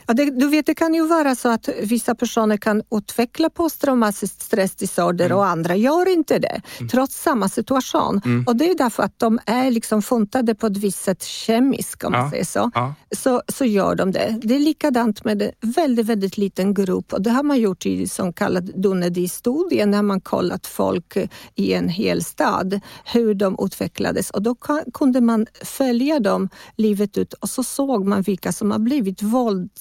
[0.07, 4.41] Ja, det, du vet, det kan ju vara så att vissa personer kan utveckla posttraumatiskt
[4.41, 8.21] stressdisorder och andra gör inte det, trots samma situation.
[8.47, 12.11] Och det är därför att de är liksom funtade på ett visst sätt kemiskt, om
[12.11, 12.71] man Ja, säger så.
[12.73, 12.93] ja.
[13.17, 13.41] så.
[13.47, 14.39] Så gör de det.
[14.41, 18.07] Det är likadant med en väldigt, väldigt liten grupp och det har man gjort i
[18.07, 21.17] som kallad Dunedin-studien när man kollat folk
[21.55, 27.17] i en hel stad, hur de utvecklades och då ka- kunde man följa dem livet
[27.17, 29.21] ut och så såg man vilka som har blivit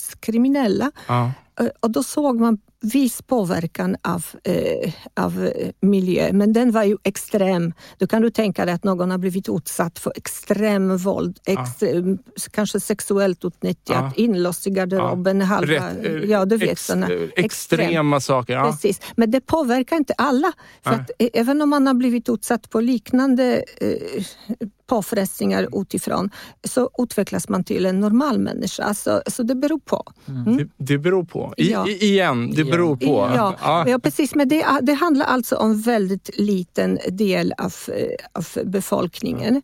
[0.08, 0.90] våldskriminella.
[1.08, 1.32] ja.
[1.60, 6.84] Eh, Och då såg man viss påverkan av, eh, av eh, miljö, men den var
[6.84, 7.72] ju extrem.
[7.98, 12.04] Då kan du tänka dig att någon har blivit utsatt för extrem våld, ex, eh,
[12.50, 14.12] kanske sexuellt utnyttjat, Ja.
[14.16, 15.72] inlåst i garderoben, halva...
[15.72, 18.54] Rätt, eh, ja, du vet ex, såna extrema saker.
[18.54, 18.64] Ja.
[18.70, 19.00] Precis.
[19.16, 20.52] Men det påverkar inte alla.
[20.86, 20.94] Nej.
[20.94, 24.24] att, även om man har blivit utsatt på liknande eh,
[24.88, 26.30] påfrestningar utifrån
[26.64, 28.94] så utvecklas man till en normal människa.
[28.94, 30.02] Så, så det beror på.
[30.26, 31.54] Det, det beror på.
[31.56, 31.88] I, Ja.
[31.88, 32.70] igen, det Ja.
[32.70, 33.30] beror på.
[33.36, 33.88] Ja, Ja.
[33.88, 33.98] ja.
[33.98, 34.34] precis.
[34.34, 39.62] Men det, det handlar alltså om väldigt liten del av, eh, av befolkningen.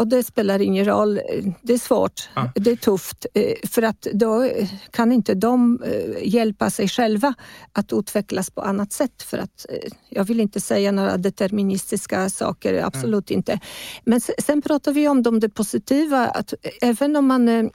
[0.00, 1.20] Och det spelar ingen roll.
[1.62, 2.52] Det är svårt, Ja.
[2.54, 3.26] det är tufft.
[3.34, 7.34] eh, För att då eh, kan inte de eh, hjälpa sig själva
[7.72, 9.22] att utvecklas på annat sätt.
[9.22, 9.66] För att,
[10.08, 13.60] jag vill inte säga några deterministiska saker, absolut inte.
[14.04, 17.70] Men sen pratar vi om de det positiva, att även om man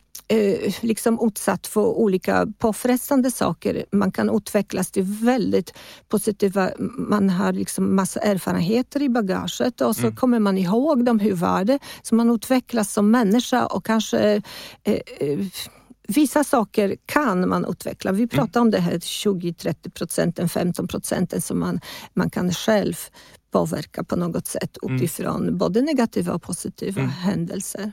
[0.81, 3.85] liksom utsatt för olika påfrestande saker.
[3.91, 5.73] Man kan utvecklas till väldigt
[6.09, 11.33] positiva, man har liksom massa erfarenheter i bagaget och så kommer man ihåg dem, hur
[11.35, 11.79] var det?
[12.03, 14.41] Så man utvecklas som människa och kanske
[14.83, 15.39] eh, eh,
[16.07, 18.11] Vissa saker kan man utveckla.
[18.11, 21.79] Vi pratar om det här 20-30 procenten, 15 procenten som man,
[22.13, 22.95] man kan själv
[23.51, 27.91] påverka på något sätt utifrån både negativa och positiva händelser.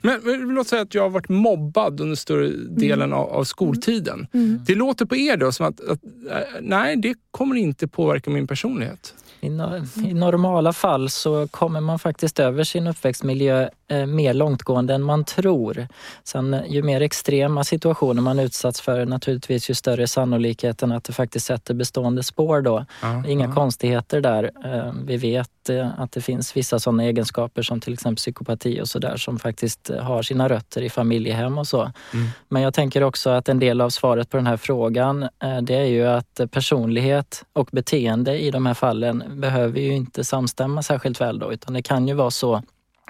[0.00, 4.26] Men, men låt säga att jag har varit mobbad under större delen av, av skoltiden.
[4.66, 8.46] Det låter på er då som att, att äh, nej, det kommer inte påverka min
[8.46, 9.14] personlighet.
[9.40, 15.02] I, no- I normala fall så kommer man faktiskt över sin uppväxtmiljö mer långtgående än
[15.02, 15.88] man tror.
[16.24, 21.12] Sen eh, ju mer extrema situationer man utsatts för naturligtvis ju större sannolikheten att det
[21.12, 22.86] faktiskt sätter bestående spår då.
[23.02, 23.52] Ja, Inga ja.
[23.52, 24.50] konstigheter där.
[24.64, 28.88] Eh, Vi vet eh, att det finns vissa sådana egenskaper som till exempel psykopati och
[28.88, 31.80] sådär som faktiskt eh, har sina rötter i familjehem och så.
[31.82, 32.26] Mm.
[32.48, 35.74] Men jag tänker också att en del av svaret på den här frågan eh, det
[35.74, 40.82] är ju att eh, personlighet och beteende i de här fallen behöver ju inte samstämma
[40.82, 42.62] särskilt väl då utan det kan ju vara så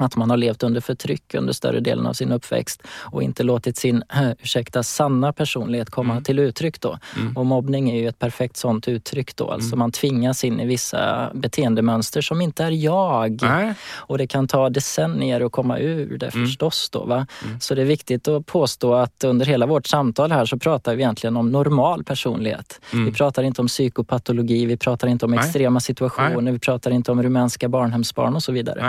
[0.02, 3.76] att man har levt under förtryck under större delen av sin uppväxt och inte låtit
[3.76, 4.02] sin,
[4.42, 6.24] ursäkta, sanna personlighet komma Mm.
[6.24, 6.98] till uttryck då.
[7.18, 7.36] Mm.
[7.36, 9.50] Och mobbning är ju ett perfekt sånt uttryck då.
[9.50, 9.78] Alltså Mm.
[9.78, 13.38] man tvingas in i vissa beteendemönster som inte är jag.
[13.42, 13.74] Nej.
[13.96, 16.46] Och det kan ta decennier att komma ur det Mm.
[16.46, 16.90] förstås.
[16.90, 17.26] Då, va?
[17.44, 17.60] Mm.
[17.60, 21.02] Så det är viktigt att påstå att under hela vårt samtal här så pratar vi
[21.02, 22.80] egentligen om normal personlighet.
[22.92, 23.04] Mm.
[23.04, 25.40] Vi pratar inte om psykopatologi, vi pratar inte om Nej.
[25.40, 28.80] extrema situationer, vi pratar inte om rumänska barnhemsbarn och så vidare.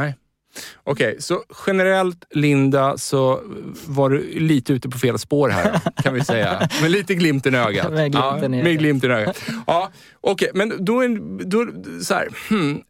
[0.84, 3.42] Okej, så generellt Linda så
[3.86, 6.70] var du lite ute på fel spår här kan vi säga.
[6.82, 7.92] Med lite glimten i ögat.
[7.92, 8.80] Med glimten ja, i med ögat.
[8.80, 9.44] glimten i ögat.
[9.68, 11.10] Ja, Okej, men då, är,
[11.46, 11.66] då
[12.04, 12.82] så här, hmm.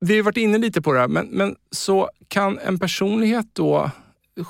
[0.00, 3.90] Vi har varit inne lite på det här, men, men så kan en personlighet då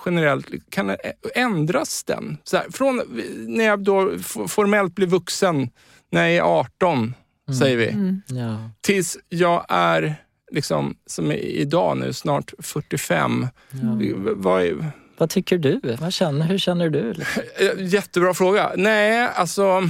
[0.06, 0.96] generellt, kan
[1.34, 2.38] ändras den?
[2.44, 3.02] Så här, från
[3.46, 4.12] när jag då
[4.48, 5.70] formellt blir vuxen,
[6.10, 7.14] när jag är 18,
[7.60, 8.22] säger vi, Mm.
[8.26, 8.70] Ja.
[8.80, 10.16] tills jag är,
[10.54, 13.46] liksom, som är idag nu, snart 45.
[13.70, 13.78] Ja.
[14.00, 14.86] V- Vad är,
[15.18, 15.80] Vad tycker du?
[16.00, 17.10] Vad känner, hur känner du?
[17.10, 18.72] Eh, jättebra fråga.
[18.76, 19.82] Nej, alltså...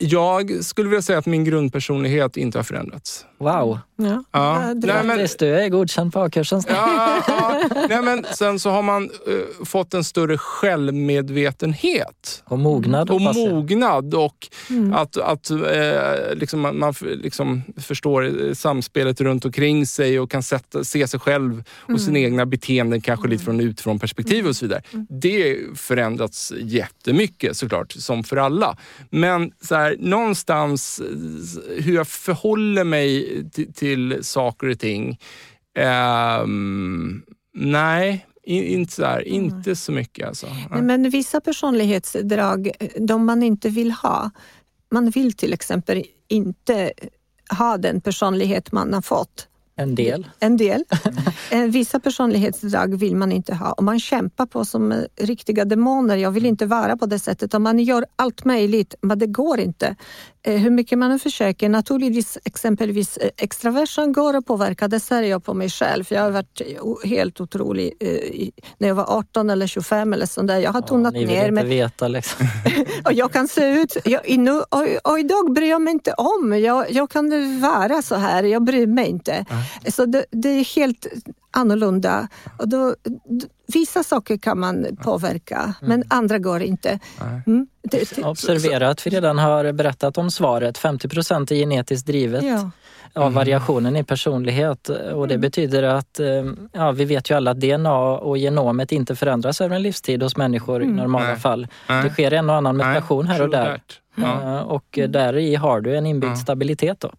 [0.00, 3.26] Jag skulle vilja säga att min grundpersonlighet inte har förändrats.
[3.38, 3.78] Wow!
[3.96, 4.24] Ja.
[4.32, 4.68] Ja.
[4.68, 7.60] Ja, det- Nej, men, Grattis, du är godkänd på A-kursen ja, ja.
[7.88, 12.42] Nej, men sen så har man eh, fått en större självmedvetenhet.
[12.44, 14.92] Och mognad Och mognad och Mm.
[14.94, 20.42] att, att eh, liksom, man, man liksom förstår eh, samspelet runt omkring sig och kan
[20.42, 24.64] sätta, se sig själv och sina egna beteenden kanske lite från utifrån perspektiv och så
[24.64, 24.82] vidare.
[25.08, 28.76] Det har förändrats jättemycket såklart, som för alla.
[29.10, 31.00] Men så här, någonstans
[31.78, 35.18] hur jag förhåller mig till, till saker och ting.
[35.78, 37.22] ehm,
[37.54, 40.46] nej, in, inte, så här, inte så mycket alltså.
[40.70, 44.30] Nej, Men vissa personlighetsdrag, de man inte vill ha.
[44.90, 46.92] Man vill till exempel inte
[47.58, 50.26] ha den personlighet man har fått En del.
[50.40, 50.84] En del.
[51.50, 56.16] Eh, Vissa personlighetsdrag vill man inte ha och man kämpar på som eh, riktiga demoner.
[56.16, 59.60] Jag vill inte vara på det sättet och man gör allt möjligt men det går
[59.60, 59.96] inte.
[60.42, 61.68] Eh, Hur mycket man än försöker.
[61.68, 64.88] Naturligtvis exempelvis eh, extraversion går att påverka.
[64.88, 66.04] Det ser jag på mig själv.
[66.10, 66.60] Jag har varit
[67.04, 68.48] helt otrolig eh,
[68.78, 70.58] när jag var 18 eller 25 eller sånt där.
[70.58, 71.64] Jag har tonat Ni vill ner inte mig.
[71.64, 72.46] veta liksom.
[73.04, 76.58] Och jag kan se ut, jag, nu, och, och idag bryr jag mig inte om.
[76.60, 79.44] Jag, jag kan vara så här, jag bryr mig inte.
[79.88, 81.06] Så det, det är helt
[81.50, 82.28] annorlunda.
[82.58, 82.94] Och då,
[83.72, 86.98] vissa saker kan man påverka, men andra går inte.
[87.46, 87.66] Mm.
[88.24, 90.78] Observera att vi redan har berättat om svaret.
[90.78, 92.70] 50 procent är genetiskt drivet ja.
[93.12, 94.88] av variationen i personlighet.
[94.88, 96.26] Och det betyder att, eh,
[96.72, 100.36] ja vi vet ju alla att DNA och genomet inte förändras över en livstid hos
[100.36, 101.36] människor i normala Nej.
[101.36, 101.66] fall.
[101.88, 102.02] Nej.
[102.02, 103.80] Det sker en och annan mutation här och där.
[104.14, 104.42] Ja.
[104.42, 107.12] Eh, Och där i har du en inbyggd stabilitet då.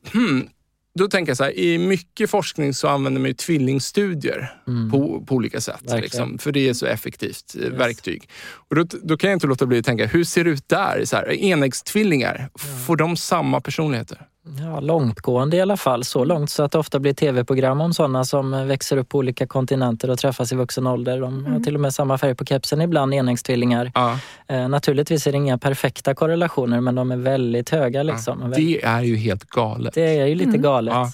[0.99, 4.53] Då tänker jag så här, i mycket forskning så använder man ju tvillingstudier
[4.91, 5.81] på, på olika sätt.
[6.01, 8.29] Liksom, för det är så effektivt eh, verktyg.
[8.69, 11.05] Och då, då kan jag inte låta bli att tänka, hur ser det ut där?
[11.05, 12.49] Så här, enäggstvillingar,
[12.85, 14.27] får de samma personligheter?
[14.57, 16.03] Ja, långtgående i alla fall.
[16.03, 19.47] Så långt så att det ofta blir tv-program om sådana som växer upp på olika
[19.47, 21.21] kontinenter och träffas i vuxen ålder.
[21.21, 23.91] De har till och med samma färg på kepsen ibland, enäggstvillingar.
[23.95, 28.03] Ja, Eh, naturligtvis är det inga perfekta korrelationer men de är väldigt höga.
[28.03, 28.53] Liksom.
[28.55, 29.93] det är ju helt galet.
[29.93, 30.93] Det är ju lite galet.
[30.93, 31.11] Ja.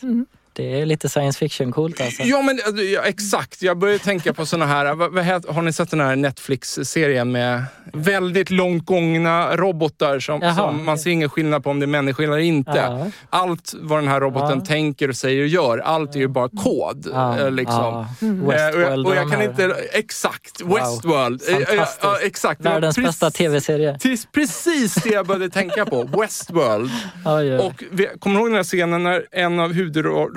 [0.55, 2.23] Det är lite science fiction-coolt alltså.
[2.23, 3.61] Ja, men alltså, ja, exakt.
[3.61, 4.93] Jag börjar tänka på såna här...
[4.93, 7.63] Vad, vad heter, har ni sett den här Netflix-serien med
[7.93, 10.55] väldigt långt gångna robotar som, Jaha.
[10.55, 12.71] som man ser ingen skillnad på om det är människor eller inte.
[12.75, 13.07] Ja.
[13.29, 14.65] Allt vad den här roboten Ja.
[14.65, 17.07] tänker och säger och gör, allt är ju bara kod.
[17.13, 18.07] Ja, eh, liksom.
[18.19, 18.27] ja.
[18.27, 19.75] Eh, och jag, Westworld och jag kan inte...
[19.91, 20.61] Exakt!
[20.61, 21.41] Westworld.
[21.49, 21.85] Eh, eh,
[22.23, 22.61] exakt.
[22.61, 23.97] Världens precis- bästa tv-serie.
[24.33, 26.03] Precis, det jag började tänka på.
[26.21, 26.91] Westworld.
[27.61, 29.73] Och vi, kommer du ihåg den här scenen när en av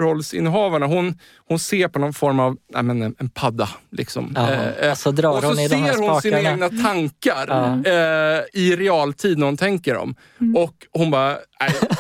[0.09, 1.19] huvudrollsinnehavarna, hon,
[1.49, 3.69] hon ser på någon form av, nej men en, padda.
[3.91, 4.33] Liksom.
[4.37, 6.67] Ja, och så drar och så hon i de här ser hon sina spakarna.
[6.67, 7.91] egna tankar Ja.
[7.93, 10.15] eh, i realtid när hon tänker dem.
[10.57, 11.37] Och hon bara,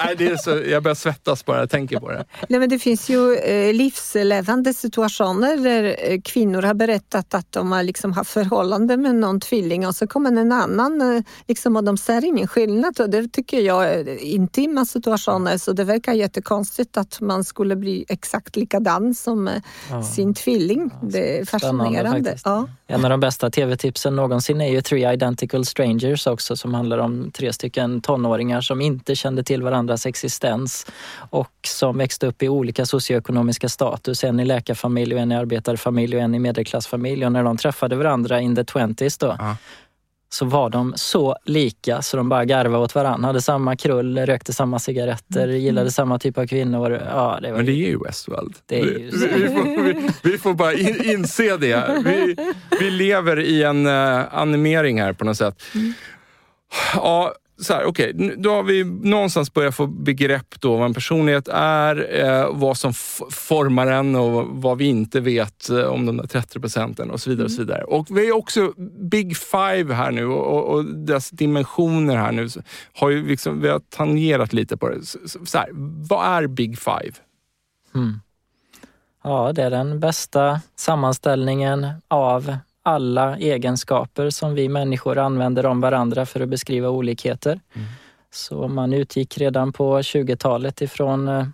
[0.04, 2.24] nej, det är så, jag börjar svettas bara jag tänker på det.
[2.48, 7.72] Nej, men det finns ju eh, livslevande situationer där eh, kvinnor har berättat att de
[7.72, 11.84] har liksom haft förhållande med någon tvilling och så kommer en annan eh, liksom, och
[11.84, 13.00] de ser ingen skillnad.
[13.00, 18.04] Och det tycker jag är intima situationer så det verkar jättekonstigt att man skulle bli
[18.08, 20.90] exakt likadan som eh, sin tvilling.
[21.02, 22.36] Det är fascinerande.
[22.44, 22.68] Ja.
[22.90, 27.30] En av de bästa tv-tipsen någonsin är ju Three Identical Strangers också som handlar om
[27.30, 30.86] tre stycken tonåringar som inte kände till varandras existens
[31.30, 34.24] och som växte upp i olika socioekonomiska status.
[34.24, 37.26] En i läkarfamilj, och en i arbetarfamilj och en i medelklassfamilj.
[37.26, 39.56] Och när de träffade varandra in the twenties då Ja
[40.30, 43.26] så var de så lika så de bara garvade åt varandra.
[43.26, 47.02] Hade samma krull, rökte samma cigaretter, gillade samma typ av kvinnor.
[47.06, 48.54] Ja, det var Men det är ju Westworld.
[48.66, 52.02] Det är ju vi, vi, får, vi, vi får bara in, inse det.
[52.04, 52.36] Vi,
[52.80, 55.62] vi lever i en uh, animering här på något sätt.
[56.94, 61.48] Ja, så här, nu- då har vi någonstans börjat få begrepp då vad en personlighet
[61.52, 62.94] är, eh, vad som
[63.30, 67.30] formar den och vad vi inte vet eh, om de där 30 procenten och så
[67.30, 67.44] vidare.
[67.44, 67.84] Och så vidare.
[67.84, 68.72] Och vi är också
[69.10, 72.48] Big Five här nu och, och, dess dimensioner här nu.
[72.94, 75.02] Har ju liksom, vi har tangerat lite på det.
[75.02, 75.68] Så, så, här,
[76.08, 77.12] vad är Big Five?
[79.24, 82.56] Ja, det är den bästa sammanställningen av
[82.88, 87.60] alla egenskaper som vi människor använder om varandra för att beskriva olikheter.
[88.30, 91.46] Så man utgick redan på 20-talet ifrån eh,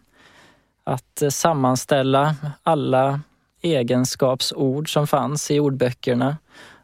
[0.84, 3.20] att sammanställa alla
[3.62, 6.36] egenskapsord som fanns i ordböckerna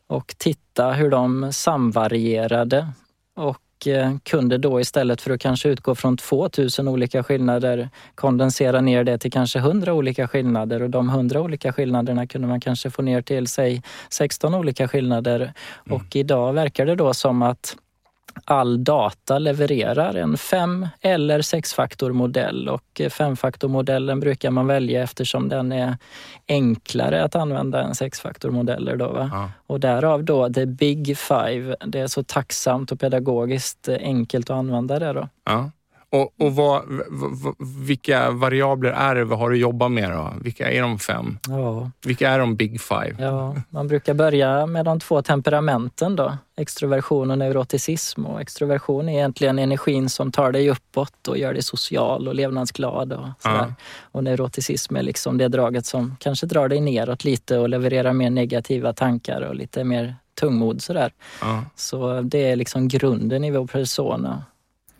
[0.07, 2.89] och titta hur de samvarierade
[3.37, 9.05] och eh, kunde då istället för att kanske utgå från 2000 olika skillnader kondensera ner
[9.05, 13.03] det till kanske 100 olika skillnader och de 100 olika skillnaderna kunde man kanske få
[13.03, 15.53] ner till säg 16 olika skillnader.
[15.91, 17.77] Och idag verkar det då som att
[18.45, 25.97] all data levererar en fem eller sexfaktormodell och femfaktormodellen brukar man välja eftersom den är
[26.49, 28.97] enklare att använda än sexfaktormodeller.
[28.97, 29.31] Då, va?
[29.33, 29.51] Ja.
[29.67, 31.77] Och därav då the big five.
[31.87, 35.13] Det är så tacksamt och pedagogiskt enkelt att använda det.
[35.13, 35.29] Då.
[35.45, 35.71] Ja.
[36.13, 37.03] Och, och vad, v,
[37.45, 37.51] v,
[37.87, 40.33] vilka variabler är det vi har att jobba med då?
[40.43, 41.39] Vilka är de fem?
[41.49, 43.15] Ja, Vilka är de big five?
[43.19, 46.39] ja, man brukar börja med de två temperamenten då.
[46.57, 48.27] Extroversion och neuroticism.
[48.27, 53.13] Och extroversion är egentligen energin som tar dig uppåt och gör dig social och levnadsglad.
[53.13, 53.57] Och, sådär.
[53.57, 53.75] Ja.
[54.03, 58.31] och neuroticism är liksom det draget som kanske drar dig neråt lite och levererar mer
[58.31, 61.13] negativa tankar och lite mer tungmod sådär.
[61.41, 61.65] Ja.
[61.77, 64.45] Så det är liksom grunden i vår persona.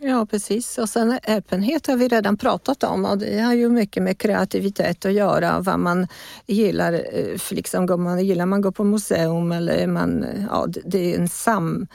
[0.03, 0.77] Ja, precis.
[0.77, 5.05] Och sen öppenhet har vi redan pratat om och det har ju mycket med kreativitet
[5.05, 5.59] att göra.
[5.59, 6.07] Vad man
[6.47, 11.19] gillar, eh, liksom, går man, gillar man gå på museum eller man, ja, det är
[11.19, 11.87] en sam...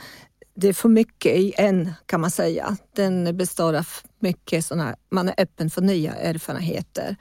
[0.58, 2.76] Det är för mycket i en kan man säga.
[2.94, 3.86] Den består av
[4.18, 7.16] mycket sådana, man är öppen för nya erfarenheter.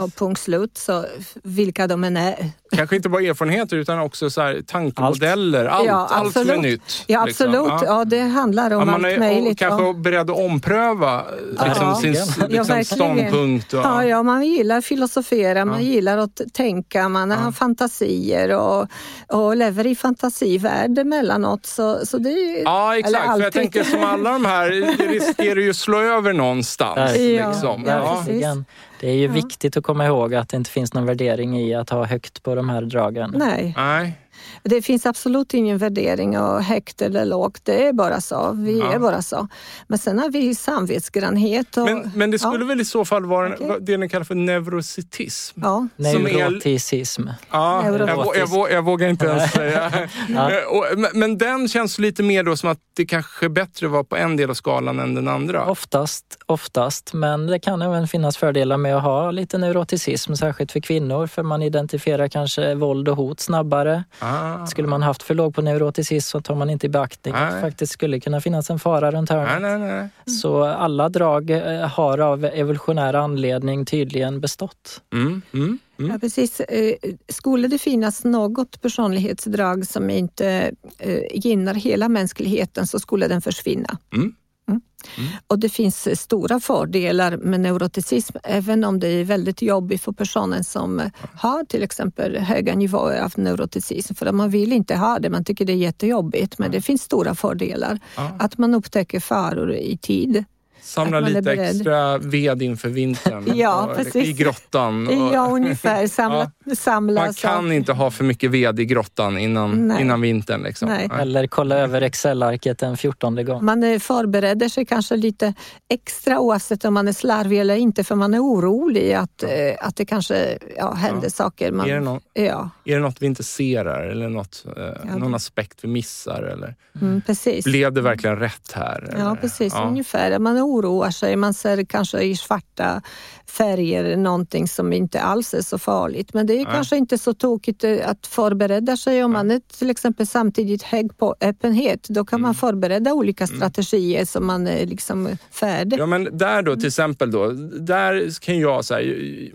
[0.00, 1.06] Och punkt slut, så
[1.42, 2.50] vilka de än är.
[2.80, 5.64] Kanske inte bara erfarenheter utan också så här, tankemodeller.
[5.64, 7.04] Allt, Ja, allt som är nytt.
[7.06, 7.46] Ja, liksom.
[7.46, 7.72] absolut.
[7.82, 7.98] Ja.
[7.98, 9.58] Ja, det handlar om Ja, man allt är möjligt.
[9.58, 9.92] kanske ja.
[9.92, 11.94] beredd att ompröva liksom, Ja.
[11.94, 13.72] sin Ja, liksom, ståndpunkt.
[13.72, 15.90] Och, Ja, ja, man gillar filosofera, man Ja.
[15.90, 18.86] gillar att tänka, man har fantasier och,
[19.28, 21.66] och lever i fantasivärld emellanåt.
[21.66, 23.32] Så, så det är, Ja, eller exakt.
[23.36, 27.10] För jag tänker som alla de här, det riskerar ju att slå över någonstans.
[27.16, 27.84] Ja, liksom.
[27.86, 28.56] ja, Ja.
[29.00, 29.32] Det är ju Ja.
[29.32, 32.54] viktigt att komma ihåg att det inte finns någon värdering i att ha högt på
[32.54, 33.34] de här dragen.
[33.36, 34.18] Nej, Nej.
[34.62, 37.60] Det finns absolut ingen värdering av högt eller lågt.
[37.64, 38.52] Det är bara så.
[38.56, 38.92] Vi Ja.
[38.92, 39.48] är bara så.
[39.86, 41.76] Men sen har vi samvetsgrannhet.
[41.76, 44.24] Och, Men, men det skulle ja, väl i så fall vara vad- det ni kallar
[44.24, 45.60] för neurocitism?
[45.62, 45.88] ja.
[45.98, 47.22] Är- Neuroticism.
[47.50, 48.16] Ja, jag, Neurotisk.
[48.16, 50.08] vå- jag, vå- jag vågar inte ens säga.
[50.28, 50.50] Ja.
[50.50, 50.56] Eh,
[50.96, 54.36] men, men den känns lite mer då som att det kanske bättre var på en
[54.36, 55.64] del av skalan än den andra.
[55.70, 60.80] Oftast, oftast, men det kan även finnas fördelar med att ha lite neuroticism, särskilt för
[60.80, 64.04] kvinnor, för man identifierar kanske våld och hot snabbare.
[64.18, 64.29] Ah.
[64.66, 67.60] Skulle man haft för låg på neuroticism så tar man inte i beaktning att det
[67.60, 69.62] faktiskt skulle kunna finnas en fara runt hörnet.
[69.62, 69.88] Nej, nej,
[70.24, 70.34] nej.
[70.40, 75.02] Så alla drag eh, har av evolutionär anledning tydligen bestått.
[75.12, 76.10] Mm, mm, mm.
[76.10, 76.60] Ja, precis.
[76.60, 76.94] Eh,
[77.28, 83.98] Skulle det finnas något personlighetsdrag som inte eh, gynnar hela mänskligheten så skulle den försvinna.
[84.14, 84.34] Mm.
[84.70, 85.30] Mm.
[85.46, 90.64] Och det finns stora fördelar med neuroticism, även om det är väldigt jobbigt för personen
[90.64, 94.14] som har till exempel höga nivåer av neuroticism.
[94.14, 96.58] För man vill inte ha det, man tycker det är jättejobbigt.
[96.58, 97.98] Men det finns stora fördelar.
[98.38, 100.44] Att man upptäcker faror i tid.
[100.90, 104.28] Samla är lite extra ved inför vintern Ja, och- precis.
[104.28, 105.08] i grottan.
[105.08, 106.06] Och Ja, ungefär.
[106.06, 110.00] Samla, samla man så- kan inte ha för mycket ved i grottan innan, Nej.
[110.02, 110.62] innan vintern.
[110.62, 110.88] Liksom.
[110.88, 111.08] Nej.
[111.20, 113.64] Eller kolla över Excel-arket en fjortonde gång.
[113.64, 115.54] Man eh, förbereder sig kanske lite
[115.88, 119.48] extra oavsett om man är slarvig eller inte för man är orolig att, eh,
[119.80, 121.30] att det kanske ja, händer Ja.
[121.30, 121.72] saker.
[121.72, 125.16] Man, Är, det någon, ja, är det något vi inte ser här eller något, eh,
[125.16, 126.42] någon aspekt vi missar?
[126.42, 126.74] Eller?
[127.00, 127.64] mm, precis.
[127.64, 129.08] Blev det verkligen rätt här?
[129.12, 129.34] Ja, eller?
[129.34, 129.72] precis.
[129.76, 129.84] Ja.
[129.88, 130.38] Ungefär.
[130.38, 131.36] Man oroar sig.
[131.36, 133.02] Man ser kanske i svarta
[133.46, 136.34] färger någonting som inte alls är så farligt.
[136.34, 136.74] Men det är Nej.
[136.74, 139.24] kanske inte så tokigt eh, att förbereda sig.
[139.24, 142.48] Om man är till exempel samtidigt hög på öppenhet, då kan Mm.
[142.48, 145.98] man förbereda olika strategier så man är liksom färdig.
[145.98, 147.48] Ja, men där då till exempel då,
[147.80, 149.50] där kan jag säga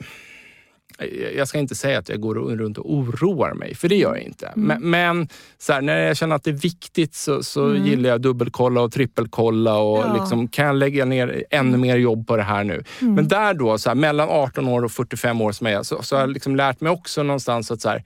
[1.38, 4.24] jag ska inte säga att jag går runt och oroar mig, för det gör jag
[4.24, 4.52] inte.
[4.56, 5.28] Men, men
[5.58, 8.92] så här, när jag känner att det är viktigt så, så gillar jag dubbelkolla och
[8.92, 10.18] trippelkolla och Ja.
[10.20, 12.84] liksom, kan jag lägga ner ännu mer jobb på det här nu.
[13.00, 16.04] Men där då, så här, mellan 18 år och 45 år som jag är, så,
[16.04, 18.04] så har jag liksom lärt mig också någonstans att så här,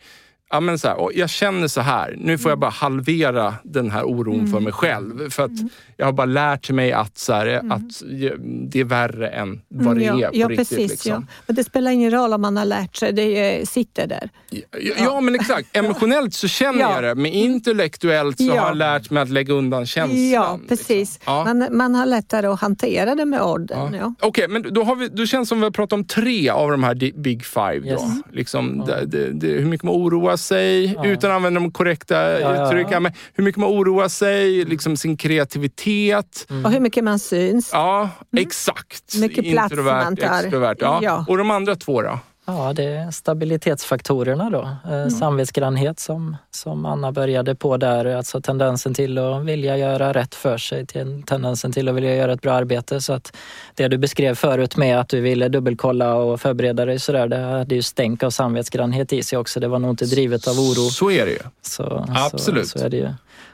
[0.52, 4.04] Ja, men så här, jag känner så här, nu får jag bara halvera den här
[4.04, 5.30] oron för mig själv.
[5.30, 5.52] För att
[5.98, 8.02] jag har bara lärt mig att, så här, att
[8.70, 10.70] det är värre än vad det Mm, ja, är på ja, riktigt.
[10.70, 10.92] precis.
[10.92, 11.12] liksom.
[11.12, 11.24] Ja.
[11.48, 14.30] Men det spelar ingen roll om man har lärt sig, det eh, sitter där.
[14.50, 14.62] Ja,
[14.98, 15.78] ja, men exakt.
[15.78, 16.94] Emotionellt så känner Ja.
[16.96, 18.62] jag det, men intellektuellt så Ja.
[18.62, 20.30] har jag lärt mig att lägga undan känslan.
[20.30, 20.90] Ja, precis.
[20.90, 21.34] Liksom.
[21.34, 21.44] Ja.
[21.46, 23.94] Man, man har lättare att hantera det med orden.
[23.94, 24.14] Ja.
[24.22, 26.72] Okej, men då, har vi, då känns det som vi har pratat om tre av
[26.72, 27.80] de här big five.
[27.80, 27.88] Då.
[27.88, 28.02] Yes.
[28.34, 32.66] Liksom, det, det, det, hur mycket man oroar sig, utan att använda de korrekta ja,
[32.68, 32.88] uttryck.
[32.90, 33.00] ja.
[33.00, 36.48] Men hur mycket man oroar sig, liksom sin kreativitet.
[36.64, 37.70] Och hur mycket man syns.
[37.74, 39.14] Ja, exakt.
[39.16, 39.28] Mm.
[39.28, 40.40] Mycket plats Introvert, man tar.
[40.40, 40.78] extrovert.
[40.80, 41.00] Ja.
[41.04, 41.26] Ja.
[41.28, 42.20] Och de andra två då?
[42.52, 44.92] Ja, det är stabilitetsfaktorerna då.
[44.92, 50.36] Eh, Samvetsgrannhet som, som Anna började på där, alltså tendensen till att vilja göra rätt
[50.36, 53.02] för sig, till tendensen till att vilja göra ett bra arbete.
[53.02, 53.36] Så att
[53.76, 57.76] det du beskrev förut med att du ville dubbelkolla och förbereda dig sådär, det hade
[57.76, 59.60] ju stänk av samvetsgrannhet i sig också.
[59.60, 60.90] Det var nog inte drivet av oro.
[60.90, 61.44] Så är det ju.
[61.62, 62.68] Så, Absolut.
[62.68, 63.10] Så, så är det ju.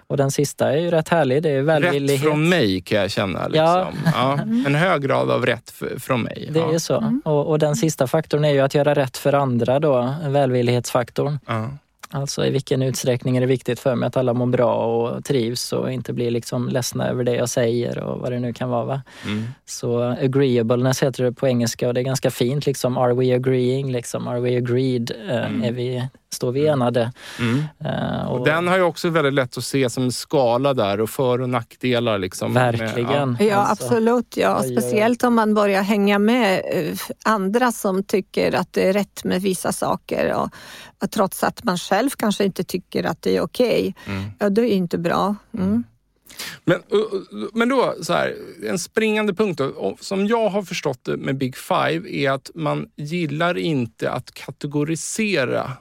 [0.07, 2.23] Och den sista är ju rätt härlig, det är välvillighet.
[2.23, 3.47] Rätt från mig kan jag känna.
[3.47, 3.65] Liksom.
[3.65, 3.91] Ja.
[4.13, 4.39] Ja.
[4.65, 6.49] En hög grad av rätt från mig.
[6.51, 6.73] Det ja.
[6.73, 7.19] är så.
[7.25, 11.39] Och, och den sista faktorn är ju att göra rätt för andra då, välvillighetsfaktorn.
[11.45, 11.69] Ja.
[12.09, 15.73] Alltså i vilken utsträckning är det viktigt för mig att alla mår bra och trivs
[15.73, 18.85] och inte blir liksom ledsna över det jag säger och vad det nu kan vara.
[18.85, 19.01] Va?
[19.25, 19.47] Mm.
[19.65, 22.65] Så agreeableness heter det på engelska och det är ganska fint.
[22.65, 23.91] Liksom, are we agreeing?
[23.91, 25.11] Liksom, are we agreed?
[25.29, 27.11] Eh, är vi, står vi enade?
[27.39, 27.63] Mm.
[27.85, 31.01] Eh, och, Och den har ju också väldigt lätt att se som en skala där
[31.01, 32.17] och för och nackdelar.
[32.17, 33.31] Liksom, verkligen.
[33.31, 34.37] Med, Ja, Alltså, absolut.
[34.37, 34.63] Ja.
[34.63, 39.41] Speciellt om man börjar hänga med eh, andra som tycker att det är rätt med
[39.41, 40.33] vissa saker.
[40.33, 40.49] Och,
[41.03, 43.95] och trots att man själv kanske inte tycker att det är okej.
[44.05, 44.23] Mm.
[44.39, 45.35] Ja, det är inte bra.
[45.57, 45.83] Mm.
[46.65, 46.79] Men,
[47.53, 51.57] men då, så här, en springande punkt då, som jag har förstått det med Big
[51.57, 55.71] Five är att man gillar inte att kategorisera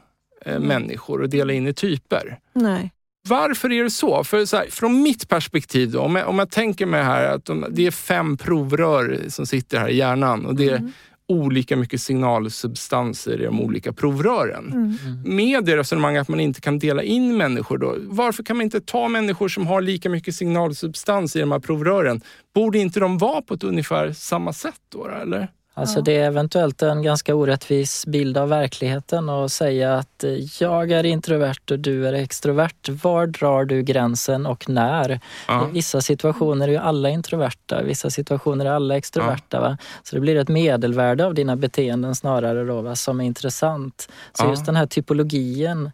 [0.45, 0.69] eh, mm.
[0.69, 2.39] människor och dela in i typer.
[2.53, 2.91] Nej.
[3.29, 4.25] Varför är det så?
[4.25, 7.45] För så här, från mitt perspektiv, då, om, jag, om jag tänker mig här att
[7.45, 10.93] de, det är fem provrör som sitter här i hjärnan och det är mm
[11.29, 14.73] olika mycket signalsubstanser i de olika provrören.
[14.73, 15.37] Mm.
[15.37, 17.97] Med det resonemanget att man inte kan dela in människor då.
[18.01, 22.21] Varför kan man inte ta människor som har lika mycket signalsubstans i de här provrören?
[22.55, 25.09] Borde inte de vara på ett ungefär samma sätt då?
[25.09, 25.49] Eller?
[25.77, 30.25] Alltså det är eventuellt en ganska orättvis bild av verkligheten att säga att
[30.61, 32.89] jag är introvert och du är extrovert.
[32.89, 35.21] Var drar du gränsen och när?
[35.49, 35.69] Ja.
[35.69, 39.57] I vissa situationer är ju alla introverta, i vissa situationer är alla extroverta.
[39.57, 39.61] Ja.
[39.61, 39.79] Va?
[40.03, 44.09] Så det blir ett medelvärde av dina beteenden snarare då, va, som är intressant.
[44.33, 44.51] Så ja.
[44.51, 45.91] just den här typologin,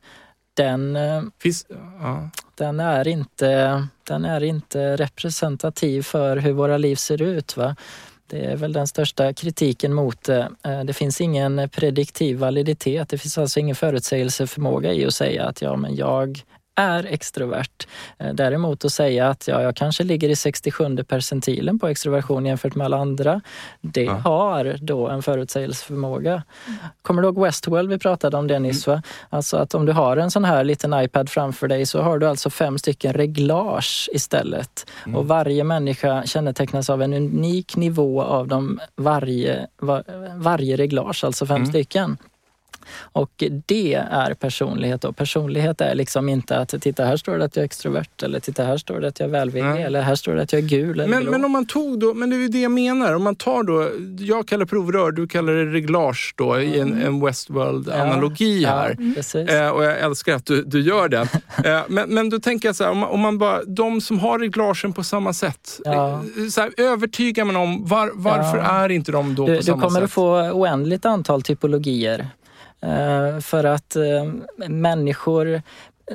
[0.55, 1.67] den, eh, Finns,
[2.55, 7.57] den, är inte, den är inte representativ för hur våra liv ser ut.
[7.57, 7.77] Va?
[8.31, 10.51] Det är väl den största kritiken mot det.
[10.85, 13.09] Det finns ingen prediktiv validitet.
[13.09, 16.43] Det finns alltså ingen förutsägelseförmåga i att säga att ja, men jag
[16.81, 17.87] är extrovert.
[18.19, 22.75] Eh, däremot att säga att ja, jag kanske ligger i 67 percentilen på extroversion jämfört
[22.75, 23.41] med alla andra,
[23.81, 24.13] det ja.
[24.13, 26.43] har då en förutsägelseförmåga.
[27.03, 27.89] Kommer du ihåg Westworld?
[27.89, 28.87] Vi pratade om det nyss.
[28.87, 29.03] Va?
[29.31, 32.29] Alltså att om du har en sån här liten iPad framför dig så har du
[32.29, 34.87] alltså fem stycken reglage istället.
[35.07, 35.17] Mm.
[35.17, 40.05] Och varje människa kännetecknas av en unik nivå av de varje, var,
[40.37, 41.67] varje reglage, alltså fem mm.
[41.67, 42.17] stycken.
[43.13, 45.05] Och det är personlighet.
[45.05, 48.41] Och personlighet är liksom inte att titta här står det att jag är extrovert eller
[48.41, 49.83] titta här står det att jag är välvillig mm.
[49.83, 51.07] eller här står det att jag är gul.
[51.09, 53.15] men, men om man tog då, men det är ju det jag menar.
[53.15, 53.91] Om man tar då,
[54.25, 56.75] jag kallar provrör, du kallar det reglage då mm.
[56.75, 57.07] i en, mm.
[57.07, 58.97] en Westworld-analogi ja, här.
[59.35, 61.21] Ja, eh, och jag älskar att du, du gör det.
[61.65, 64.19] eh, men, men då tänker jag så här, om man, om man, bara, de som
[64.19, 65.81] har reglagen på samma sätt.
[65.85, 66.13] Ja.
[66.13, 69.77] Eh, så här, övertygar man om var, varför är inte de då du, på samma
[69.77, 69.83] sätt?
[69.83, 72.29] Du kommer att få oändligt antal typologier.
[72.83, 74.33] Eh, för att eh,
[74.69, 75.63] människor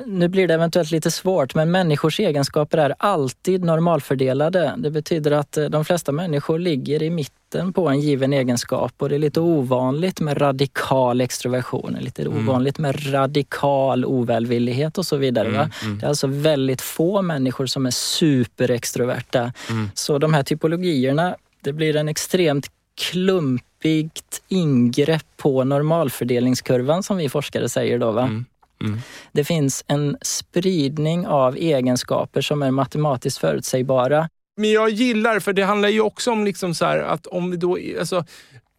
[0.06, 4.74] nu blir det eventuellt lite svårt, men människors egenskaper är alltid normalfördelade.
[4.76, 9.08] Det betyder att eh, de flesta människor ligger i mitten på en given egenskap och
[9.08, 12.48] det är lite ovanligt med radikal extroversion, lite mm.
[12.48, 15.48] ovanligt med radikal ovälvillighet och så vidare.
[15.48, 15.98] Mm, mm.
[15.98, 19.52] Det är alltså väldigt få människor som är superextroverta.
[19.70, 19.90] Mm.
[19.94, 27.68] Så de här typologierna, det blir en extremt klumpigt ingrepp på normalfördelningskurvan som vi forskare
[27.68, 28.12] säger då.
[28.12, 28.22] Va?
[28.22, 28.44] Mm.
[28.80, 28.98] Mm.
[29.32, 34.28] Det finns en spridning av egenskaper som är matematiskt förutsägbara.
[34.56, 37.78] Men jag gillar, för det handlar ju också om liksom så att om vi då...
[37.98, 38.16] Alltså,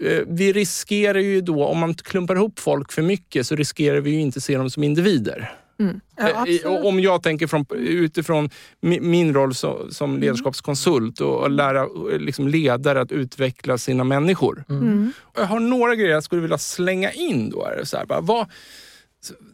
[0.04, 4.10] eh, vi riskerar ju då, om man klumpar ihop folk för mycket, så riskerar vi
[4.10, 5.52] ju inte se dem som individer.
[5.80, 6.00] Mm.
[6.16, 8.50] Ja, eh, om jag tänker från, utifrån
[8.82, 10.22] min roll som, som mm.
[10.22, 11.88] ledarskapskonsult och, och lära
[12.20, 14.64] liksom ledare att utveckla sina människor.
[14.70, 14.84] Mm.
[14.84, 15.12] mm.
[15.36, 17.50] Jag har några grejer jag skulle vilja slänga in.
[17.50, 17.68] Då.
[17.84, 18.48] Så här, bara, vad,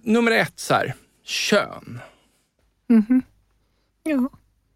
[0.02, 0.94] nummer ett, så här,
[1.24, 2.00] kön.
[2.90, 3.22] Mm.
[4.04, 4.30] Ja.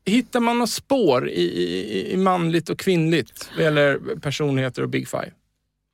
[0.05, 5.07] Hittar man några spår i, i, i manligt och kvinnligt vad gäller personligheter och Big
[5.07, 5.31] Five?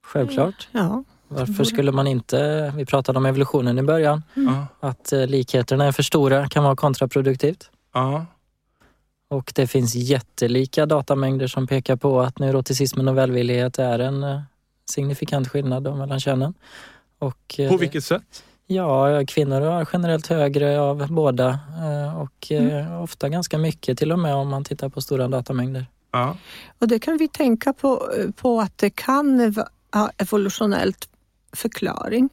[0.05, 0.67] Självklart.
[0.71, 1.03] Ja.
[1.33, 4.55] Varför skulle man inte, vi pratade om evolutionen i början, mm.
[4.79, 7.69] att eh, likheterna är för stora kan vara kontraproduktivt.
[7.93, 8.25] Ja.
[9.27, 14.41] Och det finns jättelika datamängder som pekar på att neuroticismen och välvillighet är en eh,
[14.89, 16.53] signifikant skillnad mellan könen.
[17.19, 18.43] Och, eh, på vilket sätt?
[18.67, 21.59] Ja, kvinnor har generellt högre av båda
[22.17, 23.01] och mm.
[23.01, 25.85] ofta ganska mycket till och med om man tittar på stora datamängder.
[26.11, 26.37] Ja.
[26.79, 29.67] Och det kan vi tänka på, på att det kan vara
[30.17, 31.09] evolutionellt
[31.53, 32.29] förklaring.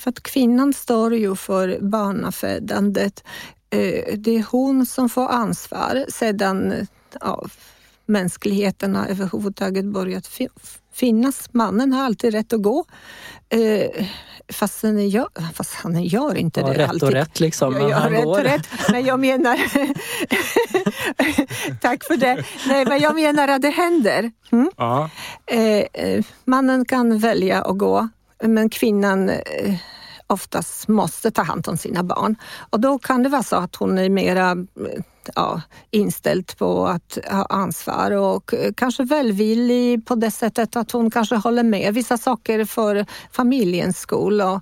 [0.00, 3.24] För att kvinnan står ju för barnafödandet.
[3.70, 6.86] Eh, det är hon som får ansvar sedan
[7.20, 7.46] ja,
[8.06, 10.30] mänskligheten har överhuvudtaget börjat
[10.92, 11.48] finnas.
[11.52, 12.84] Mannen har alltid rätt att gå.
[13.48, 14.06] Eh,
[14.52, 17.02] fast han gör, fast han gör inte ja, det rätt alltid.
[17.02, 18.38] och rätt liksom, men ja, han rätt går.
[18.38, 18.68] Och rätt.
[18.90, 19.56] Men jag menar...
[21.80, 22.44] Tack för det.
[22.66, 24.32] Nej, men jag menar att det händer.
[24.52, 24.70] Mm?
[24.76, 25.10] Ja.
[25.46, 28.08] Eh, mannen kan välja att gå
[28.42, 29.74] men kvinnan eh,
[30.26, 32.36] oftast måste ta hand om sina barn.
[32.70, 35.02] Och då kan det vara så att hon är mera eh,
[35.34, 41.10] ja, inställd på att ha ansvar och eh, kanske välvillig på det sättet att hon
[41.10, 44.40] kanske håller med vissa saker för familjens skull.
[44.40, 44.60] Och,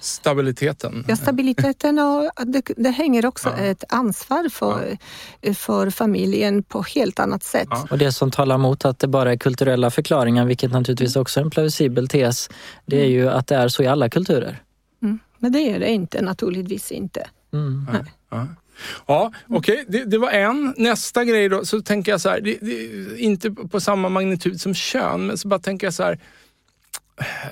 [0.00, 1.04] Stabiliteten.
[1.08, 3.64] Ja, stabiliteten och det, det hänger också ja.
[3.64, 4.98] ett ansvar för,
[5.40, 5.54] ja.
[5.54, 7.68] för familjen på helt annat sätt.
[7.70, 7.86] Ja.
[7.90, 11.44] Och det som talar emot att det bara är kulturella förklaringar, vilket naturligtvis också är
[11.44, 12.50] en plausibel tes,
[12.86, 13.12] det är mm.
[13.12, 14.62] ju att det är så i alla kulturer.
[15.02, 15.18] Mm.
[15.38, 17.28] Men det är det inte, naturligtvis inte.
[17.52, 17.86] Mm.
[18.30, 18.46] Ja.
[19.06, 20.74] Ja, okej, det, det var en.
[20.76, 24.74] Nästa grej då, så tänker jag så här, det, det, inte på samma magnitud som
[24.74, 26.18] kön, men så bara tänker jag så här,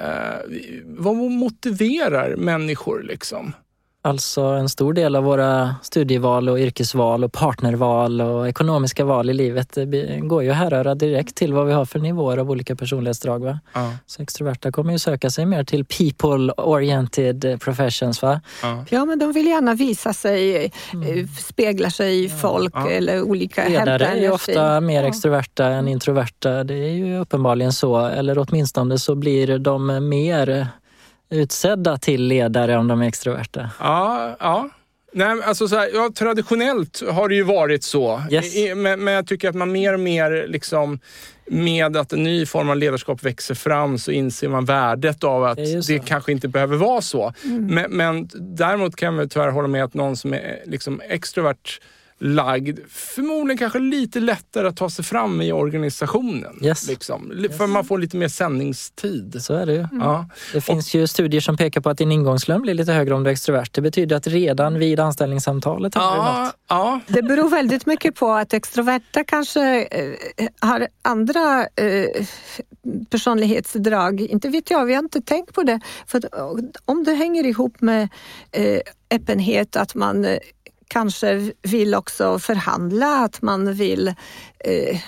[0.01, 0.51] eh,
[0.85, 3.53] vad motiverar människor liksom?
[4.03, 9.35] Alltså en stor del av våra studieval och yrkesval och partnerval och ekonomiska val i
[9.35, 12.77] livet det går ju att härröra direkt till vad vi har för nivåer av olika
[12.77, 13.45] personlighetsdrag.
[13.45, 13.61] Va?
[13.75, 13.93] Ja.
[14.07, 18.23] Så extroverta kommer ju söka sig mer till people-oriented professions.
[18.23, 18.41] Va?
[18.63, 18.85] Ja.
[18.91, 20.71] Ja, men de vill gärna visa sig, eh,
[21.39, 22.91] speglar sig i folk Ja.
[22.91, 25.09] eller olika Ledare är ju ofta mer Ja.
[25.09, 26.65] extroverta än introverta.
[26.65, 27.99] Det är ju uppenbarligen så.
[28.07, 30.67] Eller åtminstone så blir de mer
[31.31, 33.71] utsedda till ledare om de är extroverta.
[33.81, 34.69] Ja, ja.
[35.13, 38.23] Nej, alltså så här, ja, traditionellt har det ju varit så.
[38.31, 38.57] Yes.
[38.57, 41.01] I- Men, men jag tycker att man mer och mer liksom
[41.47, 45.57] med att en ny form av ledarskap växer fram så inser man värdet av att
[45.57, 47.33] Det det, kanske inte behöver vara så.
[47.45, 51.81] Men, men däremot kan jag tyvärr hålla med att någon som är liksom extrovert
[52.21, 56.59] lagd, förmodligen kanske lite lättare att ta sig fram i organisationen.
[56.63, 56.89] Yes.
[56.89, 57.33] Liksom.
[57.35, 59.37] Li- För man får lite mer sändningstid.
[59.41, 59.87] Så är det ju.
[59.93, 60.29] Ja.
[60.53, 63.31] Det finns ju studier som pekar på att din ingångslön blir lite högre om du
[63.31, 63.67] är extrovert.
[63.73, 66.55] Det betyder att redan vid anställningssamtalet har du Ja, något.
[66.69, 72.25] ja, Det beror väldigt mycket på att extroverta kanske eh, har andra eh,
[73.11, 74.21] personlighetsdrag.
[74.21, 75.81] Inte vet jag, vi har inte tänkt på det.
[76.07, 76.25] För att,
[76.85, 78.09] om det hänger ihop med
[78.53, 80.39] eh, öppenhet, att man eh,
[80.89, 84.09] kanske vill också förhandla, att man vill
[84.65, 85.01] eh,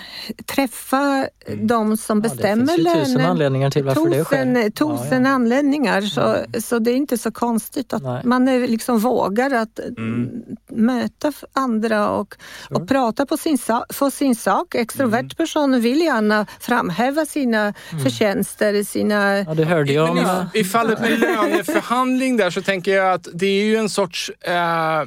[0.45, 1.27] träffa
[1.63, 3.31] de som Ja, det bestämmer finns ju tusen lönen.
[3.31, 4.43] anledningar till varför det sker.
[4.45, 5.35] Tusen, tusen Ja, ja.
[5.35, 8.21] anledningar, så, så det är inte så konstigt att Nej.
[8.25, 10.29] man är liksom vågar att Mm.
[10.71, 12.35] möta andra och,
[12.69, 13.57] och prata på sin,
[13.93, 14.75] för sin sak.
[14.75, 15.29] Extrovert Mm.
[15.29, 17.73] person vill gärna framhäva sina
[18.03, 19.37] förtjänster, sina...
[19.39, 20.15] Ja, du hörde om...
[20.15, 21.19] Men i, I fallet med
[21.65, 25.01] löneförhandling där så tänker jag att det är ju en sorts eh,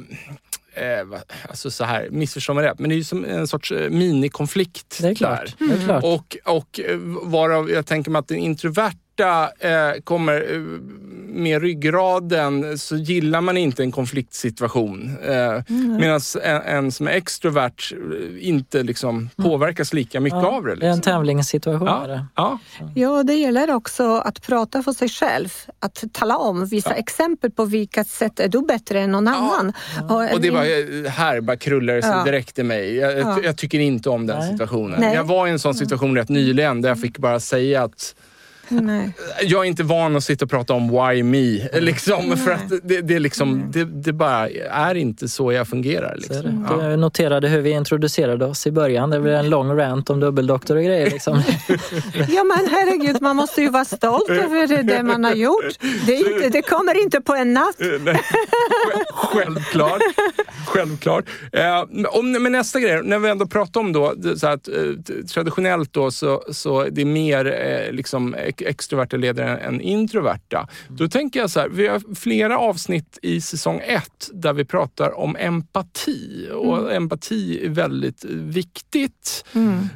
[0.75, 1.19] eh,
[1.49, 4.97] alltså så här, missförstå mig rätt, men det är ju som en sorts eh, minikonflikt.
[5.01, 5.55] Det är klart.
[5.59, 5.67] Där.
[5.67, 6.03] Det är klart.
[6.03, 8.37] Och, och eh, varav jag tänker mig att den
[9.19, 9.51] introverta
[9.95, 10.59] eh, kommer eh,
[11.35, 15.17] med ryggraden så gillar man inte en konfliktsituation.
[15.23, 15.61] Eh,
[15.99, 20.75] Medan en, en som är extrovert eh, inte liksom påverkas lika mycket Ja, av det.
[20.75, 21.11] Det är en Liksom.
[21.13, 21.87] tävlingssituation.
[21.87, 22.25] Ja, det.
[22.35, 22.59] ja.
[22.95, 25.49] Ja, det gäller också att prata för sig själv,
[25.79, 29.73] att tala om, visa exempel på vilka sätt är du bättre än någon annan.
[30.33, 32.23] Och det var här bara krullar det sig Ja.
[32.23, 32.95] direkt i mig.
[32.95, 33.39] Jag, Ja.
[33.43, 34.51] jag tycker inte om den Nej.
[34.51, 34.99] situationen.
[35.01, 35.15] Nej.
[35.15, 38.15] Jag var i en sån situation rätt nyligen där jag fick bara säga att
[38.69, 39.11] Nej.
[39.41, 41.79] jag är inte van att sitta och prata om why me.
[41.79, 46.15] Liksom, för att det, det, liksom, det, det bara är inte så jag fungerar.
[46.17, 46.43] Liksom.
[46.43, 46.67] det.
[46.69, 46.89] Ja.
[46.89, 49.09] Du noterade hur vi introducerade oss i början.
[49.09, 51.11] Det blev en lång rant om dubbeldoktor och grejer.
[51.11, 51.41] Liksom.
[52.29, 55.79] Ja men herregud, man måste ju vara stolt över det man har gjort.
[56.05, 57.75] Det, inte, det kommer inte på en natt.
[59.13, 60.01] Självklart.
[60.67, 61.25] Självklart.
[61.51, 64.73] Eh, om, men nästa grej, när vi ändå pratar om då, så att, eh,
[65.33, 70.67] traditionellt då så, så det är mer eh, liksom ex- extroverta ledare än introverta.
[70.87, 75.17] Då tänker jag så här, vi har flera avsnitt i säsong ett där vi pratar
[75.19, 76.49] om empati.
[76.53, 79.45] Och empati är väldigt viktigt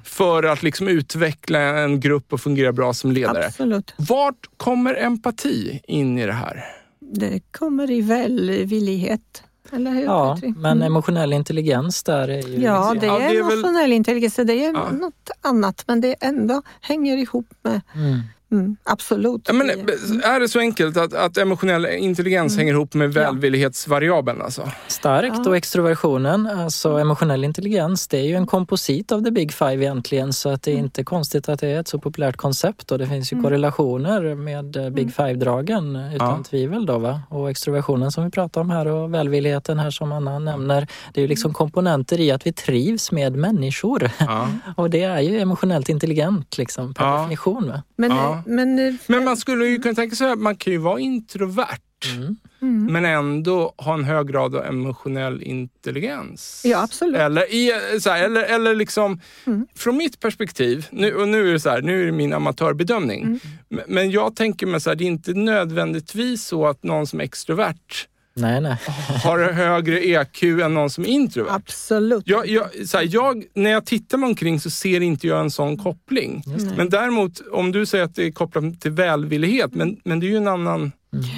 [0.03, 3.45] för att liksom utveckla en grupp och fungera bra som ledare.
[3.45, 3.93] Absolut.
[3.97, 6.65] Vart kommer empati in i det här?
[6.99, 9.43] Det kommer i välvillighet.
[9.71, 10.03] Eller hur?
[10.03, 10.53] Ja, Petri?
[10.57, 10.81] men Mm.
[10.83, 12.61] emotionell intelligens där är ju...
[12.63, 14.89] Ja, det Ja, är det är väl- emotionell intelligens, det är Ja.
[14.91, 18.19] något annat men det ändå hänger ihop med, Mm.
[18.51, 19.41] Mm, absolut.
[19.47, 24.41] Ja, men, Det- är det så enkelt att, att emotionell intelligens hänger ihop med välvillighetsvariabeln?
[24.41, 24.71] Alltså?
[24.87, 29.75] Starkt och extroversionen, alltså emotionell intelligens, det är ju en komposit av the big five
[29.75, 32.97] egentligen så att det är inte konstigt att det är ett så populärt koncept och
[32.99, 36.43] det finns ju korrelationer med eh, big five-dragen utan Ja.
[36.49, 37.21] tvivel då va.
[37.29, 41.21] Och extroversionen som vi pratar om här och välvilligheten här som Anna nämner, det är
[41.21, 44.47] ju liksom komponenter i att vi trivs med människor Ja.
[44.75, 47.17] och det är ju emotionellt intelligent liksom per Ja.
[47.17, 47.67] definition.
[47.67, 47.83] Va?
[47.95, 48.11] men,
[48.45, 48.51] Ja.
[48.53, 51.79] men, eh, Men man skulle ju kunna tänka sig att man kan ju vara introvert
[52.15, 52.35] Mm.
[52.61, 52.93] mm.
[52.93, 56.61] men ändå ha en hög grad av emotionell intelligens.
[56.65, 57.15] Ja, absolut.
[57.15, 57.71] Eller, i,
[58.01, 59.67] så här, eller, eller liksom, Mm.
[59.75, 63.21] från mitt perspektiv, nu, och nu är det så här, nu är det min amatörbedömning,
[63.23, 63.39] Mm.
[63.69, 67.19] men, men jag tänker mig så här, det är inte nödvändigtvis så att någon som
[67.19, 68.07] är extrovert
[68.39, 68.77] Nej, nej.
[69.23, 71.51] har högre EQ än någon som är introvert.
[71.51, 72.23] absolut.
[72.25, 75.51] Jag, jag, så här, jag, när jag tittar mig omkring så ser inte jag en
[75.51, 76.43] sån koppling.
[76.77, 80.29] Men däremot, om du säger att det är kopplat till välvillighet, men, men det är
[80.29, 80.91] ju en annan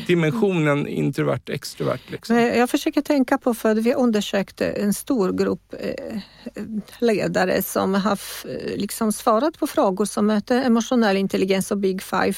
[0.07, 1.99] dimension än introvert extrovert.
[2.07, 2.35] Liksom.
[2.35, 6.19] Jag försöker tänka på, för vi undersökte en stor grupp eh,
[6.99, 8.19] ledare som har
[8.77, 12.33] liksom svarat på frågor som heter emotionell intelligens och Big Five.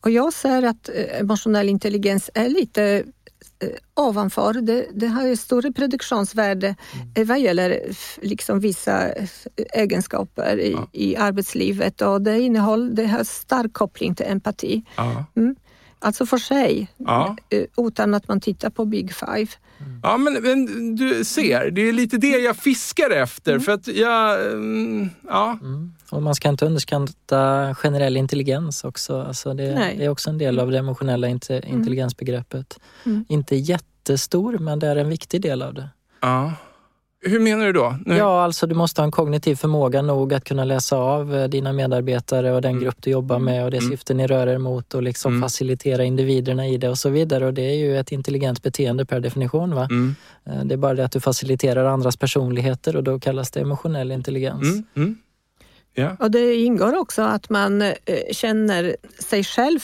[0.00, 3.04] Och jag ser att eh, emotionell intelligens är lite
[3.94, 4.52] ovanför.
[4.52, 6.74] Det, det har ju större produktionsvärde
[7.16, 7.28] mm.
[7.28, 7.80] vad gäller
[8.22, 9.28] liksom vissa eh,
[9.72, 10.88] egenskaper i, ja.
[10.92, 14.82] i arbetslivet och det innehåll, det har stark koppling till empati.
[14.96, 15.24] Ja.
[15.36, 15.56] Mm.
[15.98, 17.36] Alltså för sig, ja.
[17.50, 19.48] Eh, utan att man tittar på Big Five.
[20.02, 23.52] Ja, men, men, du ser, det är lite det jag fiskar efter.
[23.52, 23.62] Mm.
[23.62, 24.46] För att jag...
[24.46, 25.58] Mm, ja.
[25.62, 25.92] Mm.
[26.10, 29.22] Och man ska inte underskatta generell intelligens också.
[29.22, 31.40] Alltså det, det är också en del av det emotionella mm.
[31.66, 32.80] intelligensbegreppet.
[33.06, 33.24] Mm.
[33.28, 35.88] Inte jättestor, men det är en viktig del av det.
[36.20, 36.52] Ja.
[37.26, 37.96] Hur menar du då?
[38.06, 38.16] Nu...
[38.16, 41.72] Ja, alltså du måste ha en kognitiv förmåga nog att kunna läsa av eh, dina
[41.72, 42.82] medarbetare och den mm.
[42.82, 43.90] grupp du jobbar med och det mm.
[43.90, 45.42] syfte ni rör er mot och liksom mm.
[45.42, 47.46] facilitera individerna i det och så vidare.
[47.46, 49.74] Och det är ju ett intelligent beteende per definition.
[49.74, 49.88] Va?
[49.90, 50.14] Mm.
[50.44, 54.12] Eh, det är bara det att du faciliterar andras personligheter och då kallas det emotionell
[54.12, 54.62] intelligens.
[54.62, 54.84] Mm.
[54.96, 55.16] mm.
[55.96, 56.16] Ja.
[56.20, 57.92] Och det ingår också att man eh,
[58.32, 59.80] känner sig själv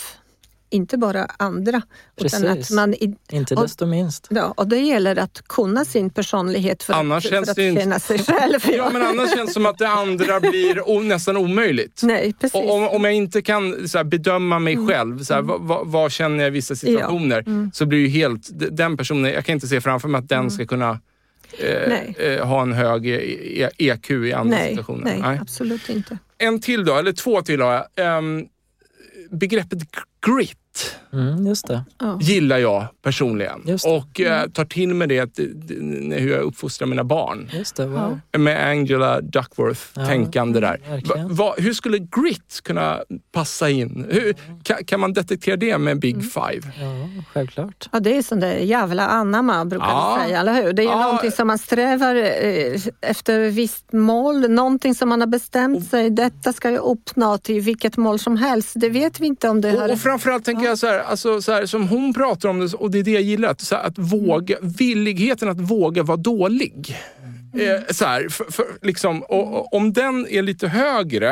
[0.71, 1.83] inte bara andra.
[2.21, 2.41] Precis.
[2.41, 2.95] Utan att man,
[3.31, 4.27] inte desto minst.
[4.31, 8.01] Ja, och det gäller att kunna sin personlighet för, annars att, för att känna inte...
[8.01, 8.61] sig själv.
[8.77, 12.01] ja, men annars känns det som att det andra blir o, nästan omöjligt.
[12.03, 12.55] Nej, precis.
[12.55, 14.89] Och om, om jag inte kan så här, bedöma mig mm.
[14.89, 15.67] själv, så här, mm.
[15.67, 17.53] vad, vad, känner jag i vissa situationer, ja.
[17.53, 17.71] mm.
[17.75, 20.51] så blir ju helt den personen, jag kan inte se framför mig att den mm.
[20.51, 21.01] ska kunna
[21.59, 23.07] eh, eh, ha en hög
[23.79, 25.05] EQ e i andra nej, situationer.
[25.05, 26.19] Nej, nej, absolut inte.
[26.39, 28.19] En till då, eller två till har jag.
[28.19, 28.47] Um,
[29.31, 29.79] begreppet
[30.73, 31.85] grit Mm, just det.
[32.21, 33.63] Gillar jag personligen.
[33.65, 33.85] Det.
[33.85, 34.51] Och eh, mm.
[34.51, 35.39] tar till mig det,
[36.21, 37.51] hur jag uppfostrar mina barn.
[37.53, 38.21] Just det, wow.
[38.39, 40.81] Med Angela Duckworth ja, tänkande där.
[41.05, 43.01] Va, va, hur skulle grit kunna
[43.33, 44.07] passa in?
[44.11, 46.27] Hur, kan, kan, man detektera det med Big mm.
[46.27, 46.73] Five?
[46.81, 47.89] Ja, självklart.
[47.93, 50.17] Ja, det är sån där jävla anamma brukar ja.
[50.19, 50.73] vi säga, eller hur?
[50.73, 51.03] Det är ja.
[51.03, 56.11] någonting som man strävar eh, efter ett visst mål, någonting som man har bestämt sig.
[56.11, 58.73] Detta ska jag uppnå till vilket mål som helst.
[58.75, 61.53] Det vet vi inte om det och, Och framförallt tänker jag så här, alltså, så
[61.53, 63.83] här, som hon pratar om det, och det är det jag gillar, att, så här,
[63.83, 66.97] att våga, villigheten att våga vara dålig.
[67.53, 67.75] Mm.
[67.75, 71.29] Eh, så här, för, för, liksom, och, och, om den är lite högre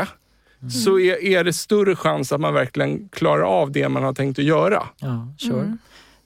[0.61, 0.71] mm.
[0.71, 4.39] så är, är det större chans att man verkligen klarar av det man har tänkt
[4.39, 4.83] att göra.
[4.97, 5.61] Ja, sure.
[5.61, 5.79] Mm.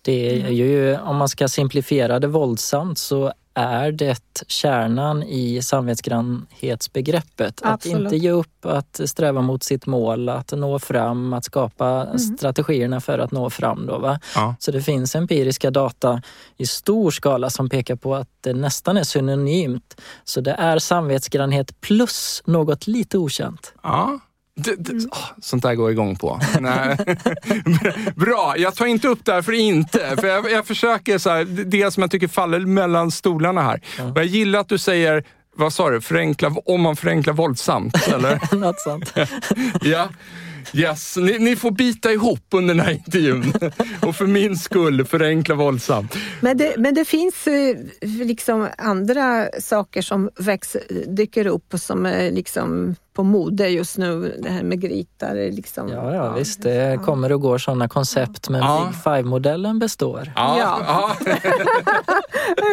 [0.05, 7.61] Det är ju, om man ska simplifiera det våldsamt så är det kärnan i samvetsgrannhetsbegreppet.
[7.63, 7.97] Absolut.
[7.97, 12.19] Att inte ge upp, att sträva mot sitt mål, att nå fram, att skapa mm.
[12.19, 13.87] strategierna för att nå fram.
[13.87, 14.21] Då, va?
[14.35, 14.55] Ja.
[14.59, 16.23] Så det finns empiriska data
[16.57, 20.01] i stor skala som pekar på att det nästan är synonymt.
[20.25, 23.75] Så det är samvetsgrannhet plus något lite okänt.
[23.83, 24.21] Ja.
[24.55, 26.41] Det, det, oh, sånt där går jag igång på.
[28.17, 30.17] Bra, jag tar inte upp det här för inte.
[30.17, 33.81] För jag, jag försöker, så här, det som jag tycker faller mellan stolarna här.
[34.11, 35.25] Och jag gillar att du säger,
[35.57, 38.09] vad sa du, förenkla, om man förenklar våldsamt?
[38.09, 38.55] Eller?
[38.57, 39.13] Något sånt.
[39.83, 40.09] ja.
[40.73, 43.53] Yes, ni, ni, får bita ihop under den här intervjun.
[44.03, 46.17] och för min skull förenkla våldsamt.
[46.41, 52.31] Men det, men det finns eh, liksom andra saker som växer, dyker upp som är
[52.31, 55.35] liksom på mode just nu, det här med gritar.
[55.35, 56.63] Liksom, ja, ja, visst.
[56.63, 58.87] Det kommer och går sådana koncept, men ja.
[58.87, 60.33] Big Five-modellen består.
[60.37, 60.59] Ja.
[60.59, 61.17] ja.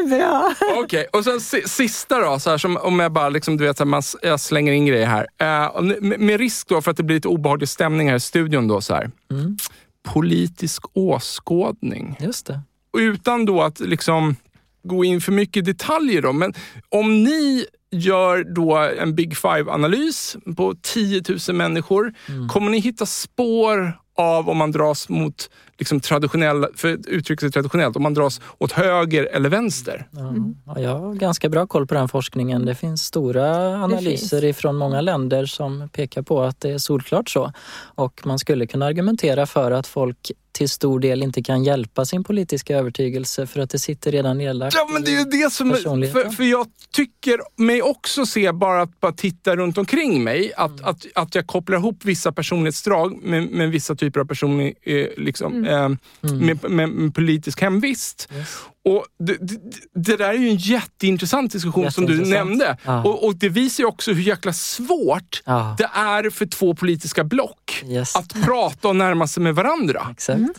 [0.09, 0.53] Bra.
[0.61, 1.05] Okej, okay.
[1.13, 4.39] och sen sista då, så här, som om jag bara liksom, du vet, man, jag
[4.39, 5.27] slänger in grejer här.
[5.41, 8.67] Uh, med, med, risk då för att det blir lite obehaglig stämning här i studion
[8.67, 8.81] då.
[8.81, 9.11] Så här.
[9.31, 9.57] Mm.
[10.03, 12.17] Politisk åskådning.
[12.19, 12.61] Just det.
[12.93, 14.35] Och utan då att liksom
[14.83, 16.53] gå in för mycket detaljer då, men
[16.89, 22.13] om ni gör då en Big Five-analys på 10 000 människor.
[22.27, 22.47] Mm.
[22.47, 27.51] Kommer ni hitta spår av om man dras mot liksom traditionell, för att uttrycka sig
[27.51, 30.07] traditionellt, om man dras åt höger eller vänster?
[30.17, 30.55] Mm.
[30.65, 32.65] Ja, jag har ganska bra koll på den forskningen.
[32.65, 37.53] Det finns stora analyser ifrån många länder som pekar på att det är solklart så.
[37.95, 42.23] Och man skulle kunna argumentera för att folk till stor del inte kan hjälpa sin
[42.23, 45.69] politiska övertygelse för att det sitter redan nedlagt Ja, men det är ju det som...
[45.69, 50.71] För, för jag tycker mig också se, bara att bara titta runt omkring mig, att,
[50.71, 50.85] mm.
[50.85, 55.53] att, att jag kopplar ihop vissa personlighetsdrag med, med vissa typer av personer, eh, liksom,
[55.53, 55.65] mm.
[55.65, 55.97] eh, mm.
[56.45, 58.29] med, med, med, politisk hemvist.
[58.37, 58.57] Yes.
[58.89, 59.57] Och det, det,
[59.93, 62.77] det, där är ju en jätteintressant diskussion som du nämnde.
[62.85, 63.03] Ah.
[63.03, 65.75] Och, och, det visar ju också hur jäkla svårt ah.
[65.77, 68.15] det är för två politiska block yes.
[68.15, 70.07] att prata och närma sig med varandra.
[70.11, 70.39] Exakt.
[70.39, 70.53] Mm.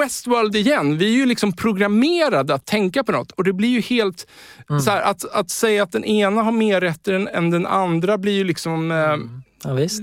[0.00, 3.80] Westworld igen, vi är ju liksom programmerade att tänka på något och det blir ju
[3.80, 4.26] helt...
[4.70, 4.82] Mm.
[4.82, 8.18] Så här, att, att säga att den ena har mer rätt än, än den andra
[8.18, 8.90] blir ju liksom...
[8.90, 9.42] Eh, mm.
[9.64, 10.02] Ja, visst.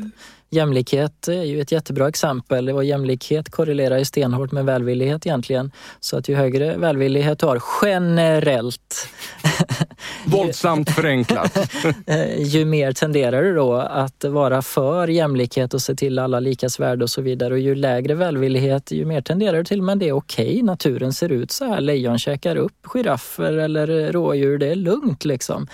[0.49, 5.71] Jämlikhet är ju ett jättebra exempel och jämlikhet korrelerar ju stenhårt med välvillighet egentligen.
[5.99, 9.09] Så att ju högre välvillighet du har generellt
[10.25, 11.57] Våldsamt förenklat.
[12.07, 16.79] Eh, ju mer tenderar du då att vara för jämlikhet och se till alla likas
[16.79, 17.53] värde och så vidare.
[17.53, 20.47] Och ju lägre välvillighet, ju mer tenderar du till men det är okej.
[20.47, 20.63] Okay.
[20.63, 21.81] Naturen ser ut så här.
[21.81, 24.57] Lejon käkar upp giraffer eller rådjur.
[24.57, 25.67] Det är lugnt liksom.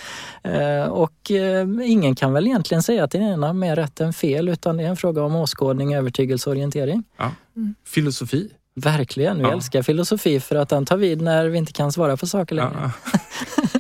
[0.44, 4.14] Eh, och eh, ingen kan väl egentligen säga att det ena är mer rätt än
[4.14, 7.03] fel utan det är en fråga om åskådning, övertygelse och orientering.
[7.18, 7.32] Ja.
[7.55, 7.76] Mm.
[7.86, 8.49] Filosofi.
[8.76, 9.51] Verkligen, vi ja.
[9.51, 12.91] älskar filosofi för att den tar vid när vi inte kan svara på saker längre.
[13.14, 13.20] Ja.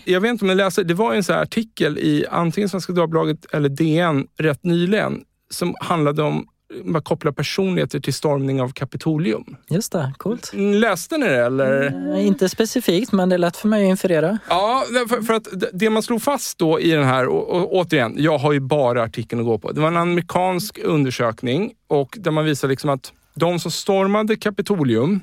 [0.05, 3.45] Jag vet inte om ni läste, det var en sån artikel i antingen Svenska Dagbladet
[3.53, 6.47] eller DN rätt nyligen som handlade om
[6.83, 9.55] man kopplar personligheter till stormning av Kapitolium.
[9.69, 10.51] Just det, coolt.
[10.53, 11.87] Läste ni det eller?
[11.87, 14.37] Mm, inte specifikt, men det är lätt för mig att inferera.
[14.49, 18.15] Ja, för, för, att det man slog fast då i den här, och, och, återigen,
[18.17, 19.71] jag har ju bara artikeln att gå på.
[19.71, 25.21] Det var en amerikansk undersökning och där man visar liksom att de som stormade Kapitolium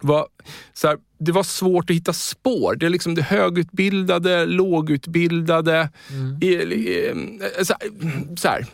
[0.00, 0.26] var
[0.72, 2.76] så här, det var svårt att hitta spår.
[2.76, 7.40] Det är liksom det högutbildade, lågutbildade, mm.
[7.62, 8.66] så här, så här,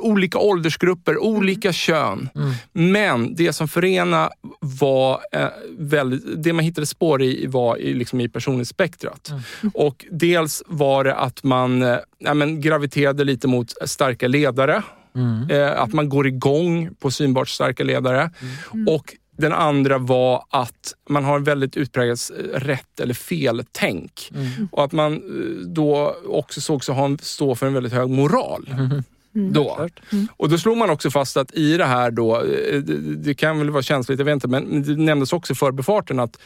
[0.00, 2.28] olika åldersgrupper, olika kön.
[2.34, 2.52] Mm.
[2.72, 4.30] Men det som förenade
[4.60, 5.48] var eh,
[5.78, 9.30] väldigt, det man hittade spår i var i, liksom i personlighetsspektrat.
[9.30, 9.72] Mm.
[9.74, 14.82] Och dels var det att man eh, ja, men, graviterade lite mot starka ledare.
[15.16, 15.50] Mm.
[15.50, 18.30] Eh, att man går igång på synbart starka ledare.
[18.72, 18.88] Mm.
[18.88, 24.30] Och den andra var att man har en väldigt utpräglat rätt eller fel-tänk.
[24.34, 24.68] Mm.
[24.72, 28.68] Och att man eh, då också såg sig ha stå för en väldigt hög moral.
[28.72, 29.02] Mm.
[29.52, 29.88] Då.
[30.12, 30.28] Mm.
[30.36, 32.80] Och då slog man också fast att i det här då, eh,
[33.16, 36.38] det kan väl vara känsligt, jag vet inte, men det nämndes också i förbifarten att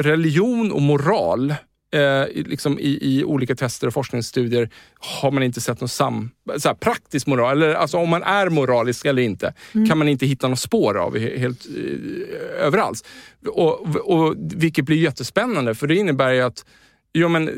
[0.00, 1.54] religion och moral
[1.94, 6.74] eh, liksom i, i, olika tester och forskningsstudier har man inte sett någon sam, så
[6.74, 9.88] praktisk moral, eller alltså om man är moralisk eller inte, mm.
[9.88, 13.06] kan man inte hitta något spår av helt eh, överallt.
[13.46, 16.64] Och, och, vilket blir jättespännande, för det innebär ju att
[17.12, 17.48] Ja, men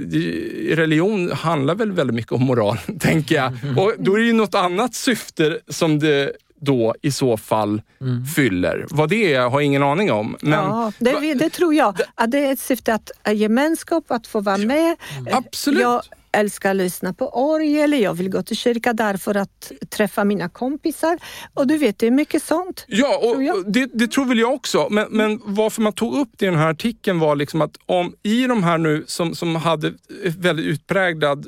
[0.71, 3.53] religion handlar väl väldigt mycket om moral, tänker jag.
[3.77, 8.25] Och då är det ju något annat syfte som det då i så fall mm.
[8.25, 8.87] fyller.
[8.91, 10.37] Vad det är har jag ingen aning om.
[10.41, 12.01] Men, ja, det, det tror jag.
[12.15, 14.97] Att det är ett syfte att gemenskap, att få vara med.
[15.19, 15.35] Mm.
[15.35, 15.81] Absolut.
[15.81, 16.03] Jag
[16.33, 21.19] älskar att lyssna på orgel, jag vill gå till kyrka därför att träffa mina kompisar.
[21.55, 22.85] Och du vet, det är mycket sånt.
[22.89, 24.89] Ja, och det, det, tror väl jag också.
[24.91, 28.15] Men, men varför man tog upp det i den här artikeln var liksom att om
[28.23, 29.93] i de här nu som, som hade
[30.39, 31.47] väldigt utpräglad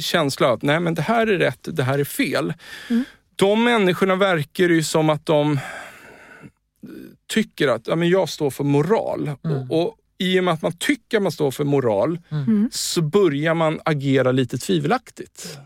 [0.00, 2.54] känsla att nej men det här är rätt, det här är fel.
[2.90, 3.04] Mm
[3.40, 5.58] de människorna verkar ju som att de
[7.26, 9.30] tycker att ja, men jag står för moral.
[9.44, 9.70] Mm.
[9.70, 12.68] Och, och i och med att man tycker att man står för moral mm.
[12.72, 15.58] så börjar man agera lite tvivelaktigt.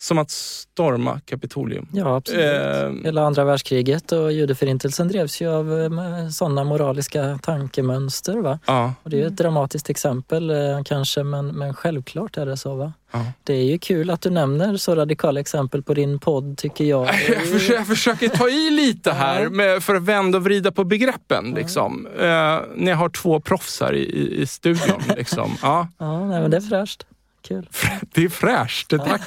[0.00, 1.88] Som att storma Kapitolium.
[1.92, 2.44] Ja, absolut.
[2.44, 8.36] Eh, Hela andra världskriget och judeförintelsen drevs ju av eh, sådana moraliska tankemönster.
[8.36, 8.58] Va?
[8.66, 8.94] Ja.
[9.02, 12.74] Och det är ett dramatiskt exempel eh, kanske, men, men självklart är det så.
[12.74, 12.92] Va?
[13.12, 13.24] Ja.
[13.44, 17.06] Det är ju kul att du nämner så radikala exempel på din podd tycker jag.
[17.28, 20.84] Jag försöker, jag försöker ta i lite här med, för att vända och vrida på
[20.84, 21.52] begreppen.
[21.56, 22.06] Liksom.
[22.06, 25.02] Uh, när jag har två proffs här i, i studion.
[25.16, 25.56] Liksom.
[25.62, 27.06] Ja, ja nej, men det är fräscht.
[27.48, 27.68] Kul.
[28.14, 29.22] Det är fräscht, tack!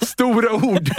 [0.00, 0.90] Stora ord!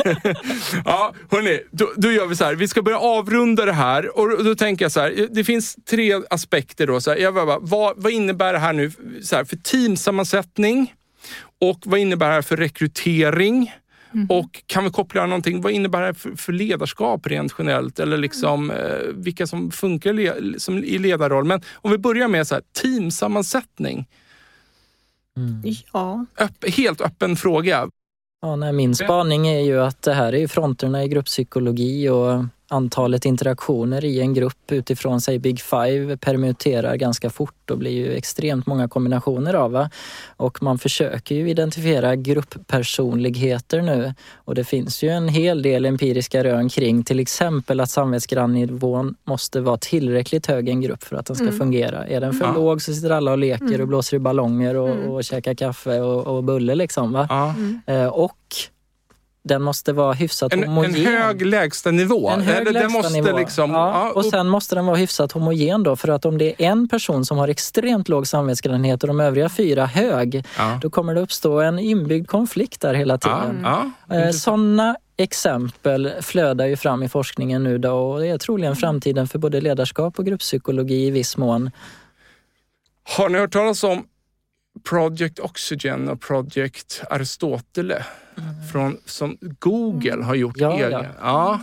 [0.85, 2.55] ja, hörni, då, då, gör vi så här.
[2.55, 5.27] Vi ska börja avrunda det här och då tänker jag så här.
[5.31, 6.87] Det finns tre aspekter.
[6.87, 7.17] Då, så här.
[7.17, 8.91] Jag bara, vad, vad innebär det här nu
[9.21, 10.93] så här, för teamsammansättning?
[11.61, 13.71] Och vad innebär det här för rekrytering?
[14.13, 14.27] Mm.
[14.29, 17.99] Och kan vi koppla någonting, vad innebär det för, för ledarskap rent generellt?
[17.99, 18.85] Eller liksom, mm.
[18.85, 21.45] eh, vilka som funkar le, som i ledarroll.
[21.45, 24.07] Men om vi börjar med så här, teamsammansättning.
[25.37, 25.61] Mm.
[25.93, 26.25] Ja.
[26.39, 27.89] Öpp, helt öppen fråga.
[28.41, 33.25] Ja, nej, min spaning är ju att det här är fronterna i grupppsykologi och antalet
[33.25, 38.65] interaktioner i en grupp utifrån säg Big Five permuterar ganska fort och blir ju extremt
[38.65, 39.71] många kombinationer av.
[39.71, 39.89] Va?
[40.37, 46.43] Och man försöker ju identifiera grupppersonligheter nu och det finns ju en hel del empiriska
[46.43, 51.25] rön kring till exempel att samvetsgrannivån måste vara tillräckligt hög i en grupp för att
[51.25, 51.57] den ska mm.
[51.57, 52.07] fungera.
[52.07, 52.53] Är den för ja.
[52.53, 53.81] låg så sitter alla och leker mm.
[53.81, 55.09] och blåser i ballonger och, mm.
[55.09, 57.11] och käkar kaffe och, och bulle liksom.
[57.11, 57.27] Va?
[57.29, 57.53] Ja.
[57.93, 58.37] Eh, och
[59.47, 60.95] den måste vara hyfsat en, homogen.
[60.95, 62.29] En hög lägstanivå?
[62.29, 66.25] En hög måste liksom, ja, och sen måste den vara hyfsat homogen då för att
[66.25, 70.45] om det är en person som har extremt låg samvetsgrannhet och de övriga fyra hög,
[70.57, 70.79] ja.
[70.81, 73.59] då kommer det uppstå en inbyggd konflikt där hela tiden.
[73.63, 78.75] Ja, eh, Sådana exempel flödar ju fram i forskningen nu då och det är troligen
[78.75, 81.71] framtiden för både ledarskap och grupppsykologi i viss mån.
[83.17, 84.03] Har ni hört talas om
[84.83, 88.05] Project Oxygen och Project Aristotele
[88.71, 90.91] från, som Google har gjort Ja, egen.
[90.91, 91.03] ja.
[91.21, 91.59] Ja.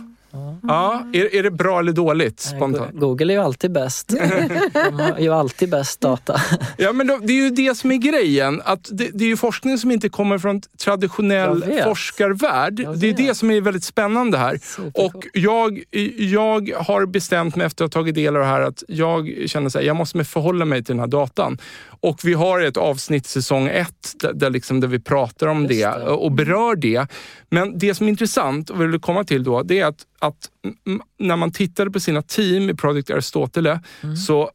[0.63, 1.03] Ja.
[1.13, 2.93] Är, är det bra eller dåligt spontant?
[2.93, 4.07] Google är ju alltid bäst.
[4.73, 6.41] De har ju alltid bäst data.
[6.77, 8.61] Ja, men det är ju det som är grejen.
[8.65, 12.75] Att det, det är ju forskning som inte kommer från traditionell forskarvärld.
[12.95, 14.57] Det är det som är väldigt spännande här.
[14.57, 15.15] Supercoolt.
[15.15, 15.83] Och jag,
[16.17, 19.77] jag har bestämt mig efter att ha tagit del av det här att jag känner
[19.77, 21.57] att jag måste förhålla mig till den här datan.
[22.05, 26.01] Och vi har ett avsnitt säsong ett där, liksom, där vi pratar om det, det.
[26.01, 27.07] och berör det.
[27.49, 30.49] Men det som är intressant och vill komma till då, det är att, att
[30.87, 34.15] mm, när man tittade på sina team i Project Aristotele Mm.
[34.15, 34.49] så eh,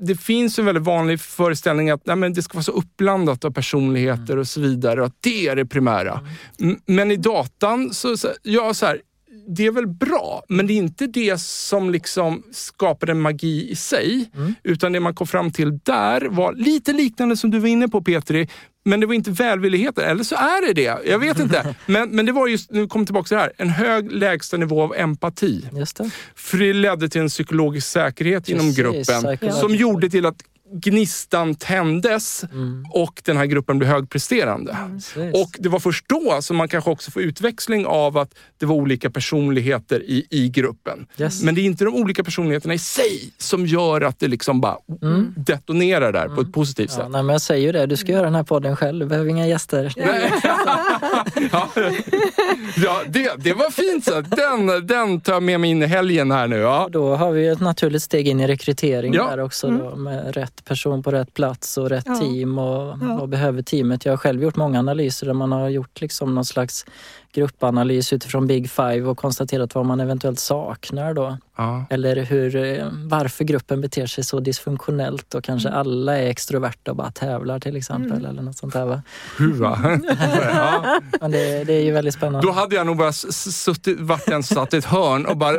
[0.00, 3.50] det finns en väldigt vanlig föreställning att nej, men det ska vara så uppblandat av
[3.50, 4.38] personligheter Mm.
[4.40, 6.20] och så vidare och att det är det primära.
[6.60, 9.00] M- Men i datan, så, så, ja, så här,
[9.48, 13.76] det är väl bra, men det är inte det som liksom skapar en magi i
[13.76, 14.30] sig.
[14.36, 14.54] Mm.
[14.62, 18.02] Utan det man kom fram till där var lite liknande som du var inne på
[18.02, 18.48] Petri.
[18.86, 20.98] Men det var inte välvilligheten, eller så är det det.
[21.10, 21.74] Jag vet inte.
[21.86, 24.82] Men, men det var just, nu kommer tillbaka till det här, en hög lägsta nivå
[24.82, 25.68] av empati.
[25.72, 26.10] Just det.
[26.34, 29.52] För det ledde till en psykologisk säkerhet inom Precis, gruppen psychological.
[29.52, 32.44] som gjorde till att gnistan tändes
[32.92, 34.76] och den här gruppen blev högpresterande.
[34.94, 35.34] Precis.
[35.34, 38.74] Och det var först då som man kanske också får utväxling av att det var
[38.76, 41.06] olika personligheter i, i gruppen.
[41.18, 41.42] Yes.
[41.42, 44.76] Men det är inte de olika personligheterna i sig som gör att det liksom bara
[45.36, 47.10] detonerar där på ett positivt Ja, sätt.
[47.10, 49.30] nej, men jag säger ju det, du ska göra den här podden själv, du behöver
[49.30, 49.92] inga gäster.
[51.52, 51.68] ja,
[52.76, 54.04] ja det, det var fint.
[54.04, 54.20] Så.
[54.20, 56.56] Den, den tar jag med mig in i helgen här nu.
[56.56, 56.88] Ja.
[56.92, 59.30] Då har vi ett naturligt steg in i rekrytering Ja.
[59.30, 62.14] där också då, med rätt person på rätt plats och rätt Ja.
[62.20, 63.16] team och Ja.
[63.20, 64.04] vad behöver teamet?
[64.04, 66.86] Jag har själv gjort många analyser där man har gjort liksom någon slags
[67.36, 71.38] gruppanalys utifrån Big Five och konstaterat vad man eventuellt saknar då.
[71.56, 71.84] Ja.
[71.90, 76.96] Eller hur, eh, varför gruppen beter sig så dysfunktionellt och kanske alla är extroverta och
[76.96, 79.02] bara tävlar till exempel eller något sånt där va.
[79.60, 81.00] Ja.
[81.20, 82.46] Men det, det är ju väldigt spännande.
[82.46, 85.56] Då hade jag nog bara suttit, varit en satt i ett hörn och bara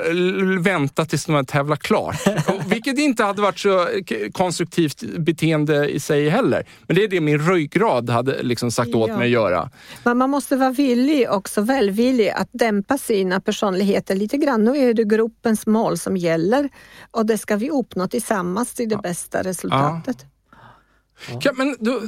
[0.59, 2.21] väntat tills de hade tävlat klart.
[2.47, 3.87] Och, vilket inte hade varit så
[4.31, 6.63] konstruktivt beteende i sig heller.
[6.87, 9.17] Men det är det min ryggrad hade liksom sagt åt Ja.
[9.17, 9.69] mig att göra.
[10.03, 14.63] Men man måste vara villig, också välvillig, att dämpa sina personligheter lite grann.
[14.63, 16.69] Nu är det gruppens mål som gäller
[17.11, 20.25] och det ska vi uppnå tillsammans till det bästa resultatet.
[21.41, 22.01] Kan, men då,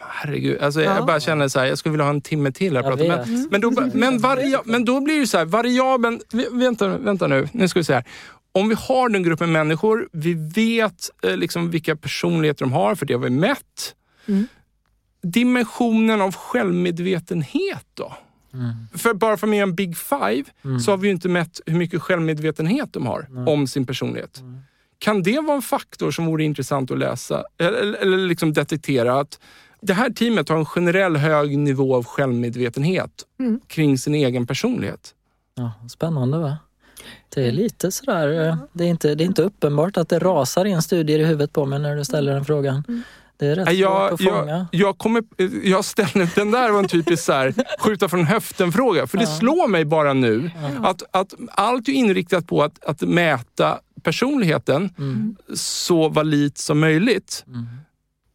[0.00, 0.94] herregud, alltså Ja.
[0.94, 2.82] jag bara känner så här, jag skulle vilja ha en timme till här.
[2.82, 3.04] Prata.
[3.04, 6.20] Men, men, då, men, varia, men då blir det så här, variabeln...
[6.50, 8.04] Vänta, vänta nu, nu ska vi se här.
[8.52, 13.06] Om vi har den gruppen människor, vi vet eh, liksom vilka personligheter de har, för
[13.06, 13.94] det har vi mätt.
[14.26, 14.46] Mm.
[15.22, 18.12] Dimensionen av självmedvetenhet då?
[18.94, 20.44] För bara för att med en Big Five
[20.80, 24.42] så har vi ju inte mätt hur mycket självmedvetenhet de har om sin personlighet.
[24.98, 27.44] Kan det vara en faktor som vore intressant att läsa?
[27.58, 29.40] Eller, eller- liksom detektera att
[29.80, 33.10] det här teamet har en generell hög nivå av självmedvetenhet
[33.66, 35.14] kring sin egen personlighet?
[35.54, 36.58] Ja, spännande va?
[37.34, 40.64] Det är lite sådär, eh, det är, inte, det är inte uppenbart att det rasar
[40.64, 42.84] in studier i huvudet på mig när du ställer den frågan.
[43.38, 44.68] Det är rätt Nej, svårt Jag, att jag, fånga.
[44.72, 45.22] jag, kommer,
[45.62, 49.06] jag ställer, den där var en typisk så här, skjuta från höften-fråga.
[49.06, 50.50] För det slår mig bara nu
[50.82, 55.36] att, att allt är inriktat på att, att mäta personligheten Mm.
[55.54, 57.44] så valit som möjligt.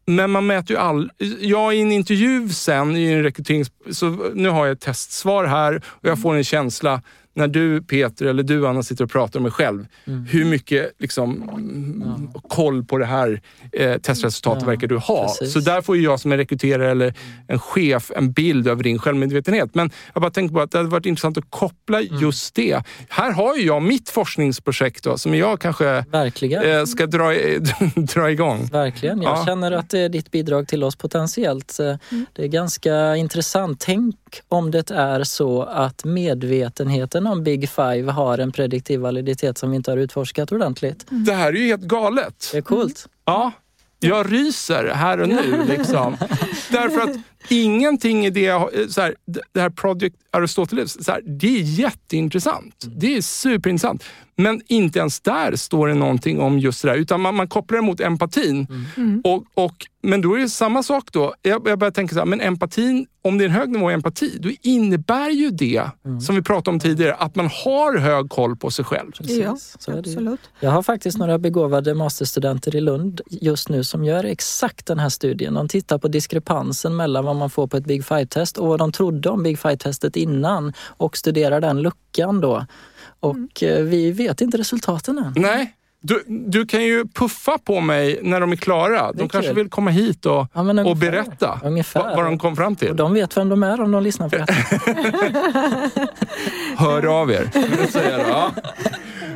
[0.06, 1.12] Men man mäter ju all...
[1.40, 3.72] Jag i en intervju sen, i en rekryterings...
[3.92, 7.02] Så nu har jag ett testsvar här och jag får en känsla
[7.34, 9.88] när du Peter eller du Anna sitter och pratar om dig själv.
[10.08, 10.26] Mm.
[10.26, 15.28] Hur mycket liksom, mm, koll på det här eh, testresultatet Ja, verkar du ha?
[15.28, 15.54] precis.
[15.54, 17.14] Så där får ju jag som en rekryterare eller
[17.48, 19.76] en chef en bild över din självmedvetenhet.
[19.76, 22.20] Men jag bara tänker på att det hade varit intressant att koppla Mm.
[22.22, 22.84] just det.
[23.10, 26.64] Här har ju jag mitt forskningsprojekt då, som jag kanske Verkligen.
[26.80, 27.34] eh, ska dra,
[27.96, 28.66] dra igång.
[28.72, 29.22] Verkligen.
[29.22, 29.46] Jag Ja.
[29.46, 31.80] känner att det är ditt bidrag till oss potentiellt.
[31.80, 31.96] Eh,
[32.34, 33.80] Det är ganska intressant.
[33.80, 34.16] Tänk
[34.48, 39.76] om det är så att medvetenheten om Big Five har en prediktiv validitet som vi
[39.76, 41.06] inte har utforskat ordentligt.
[41.10, 42.50] Det här är ju helt galet.
[42.52, 43.08] Det är coolt.
[43.26, 43.52] Ja,
[44.00, 45.64] jag ryser här och nu.
[45.68, 46.18] Liksom.
[46.72, 47.18] Därför att
[47.50, 49.16] ingenting i det, har- så här,
[49.54, 52.86] det här Project Aristoteles, så här, det är jätteintressant.
[52.96, 54.04] Det är superintressant.
[54.36, 57.78] Men inte ens där står det någonting om just det där, utan man, man kopplar
[57.78, 58.68] det mot empatin.
[59.24, 61.34] Och, och, men då är det samma sak då.
[61.42, 63.92] Jag, jag börjar tänka så här, men empatin, om det är en hög nivå av
[63.92, 65.84] empati, då innebär ju det,
[66.26, 69.12] som vi pratade om tidigare, att man har hög koll på sig själv.
[69.12, 70.16] Precis, Ja, så är det ju.
[70.16, 70.40] absolut.
[70.60, 75.10] Jag har faktiskt några begåvade masterstudenter i Lund just nu som gör exakt den här
[75.10, 75.54] studien.
[75.54, 78.92] De tittar på diskrepansen mellan vad man får på ett Big Five-test och vad de
[78.92, 82.66] trodde om Big Five-testet innan och studerar den luckan då.
[83.20, 85.34] Och eh, vi vet inte resultaten än.
[85.36, 89.12] Nej, Du, du kan ju puffa på mig när de är klara.
[89.12, 89.56] De är kanske kul.
[89.56, 91.12] vill komma hit och, Ja, men och ungefär.
[91.12, 92.04] berätta Ungefär.
[92.04, 92.90] vad, vad de kom fram till.
[92.90, 94.54] Och de vet vem de är om de lyssnar på detta.
[96.78, 97.50] Hör av er.
[97.92, 98.52] säger jag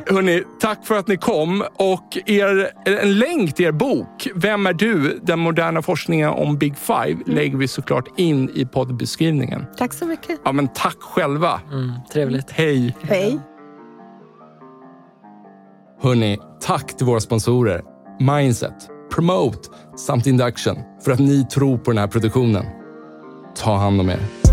[0.08, 1.64] Hörrni, tack för att ni kom.
[1.76, 5.20] Och er, en länk till er bok, Vem är du?
[5.22, 9.66] Den moderna forskningen om Big Five, lägger vi såklart in i poddbeskrivningen.
[9.78, 10.40] Tack så mycket.
[10.44, 11.60] Ja, men tack själva.
[11.72, 12.50] Mm, trevligt.
[12.50, 12.96] Hej!
[13.02, 13.40] Hej.
[16.02, 17.82] Hörni, tack till våra sponsorer
[18.20, 22.64] Mindset, Promote samt Induction för att ni tror på den här produktionen.
[23.56, 24.45] Ta hand om er.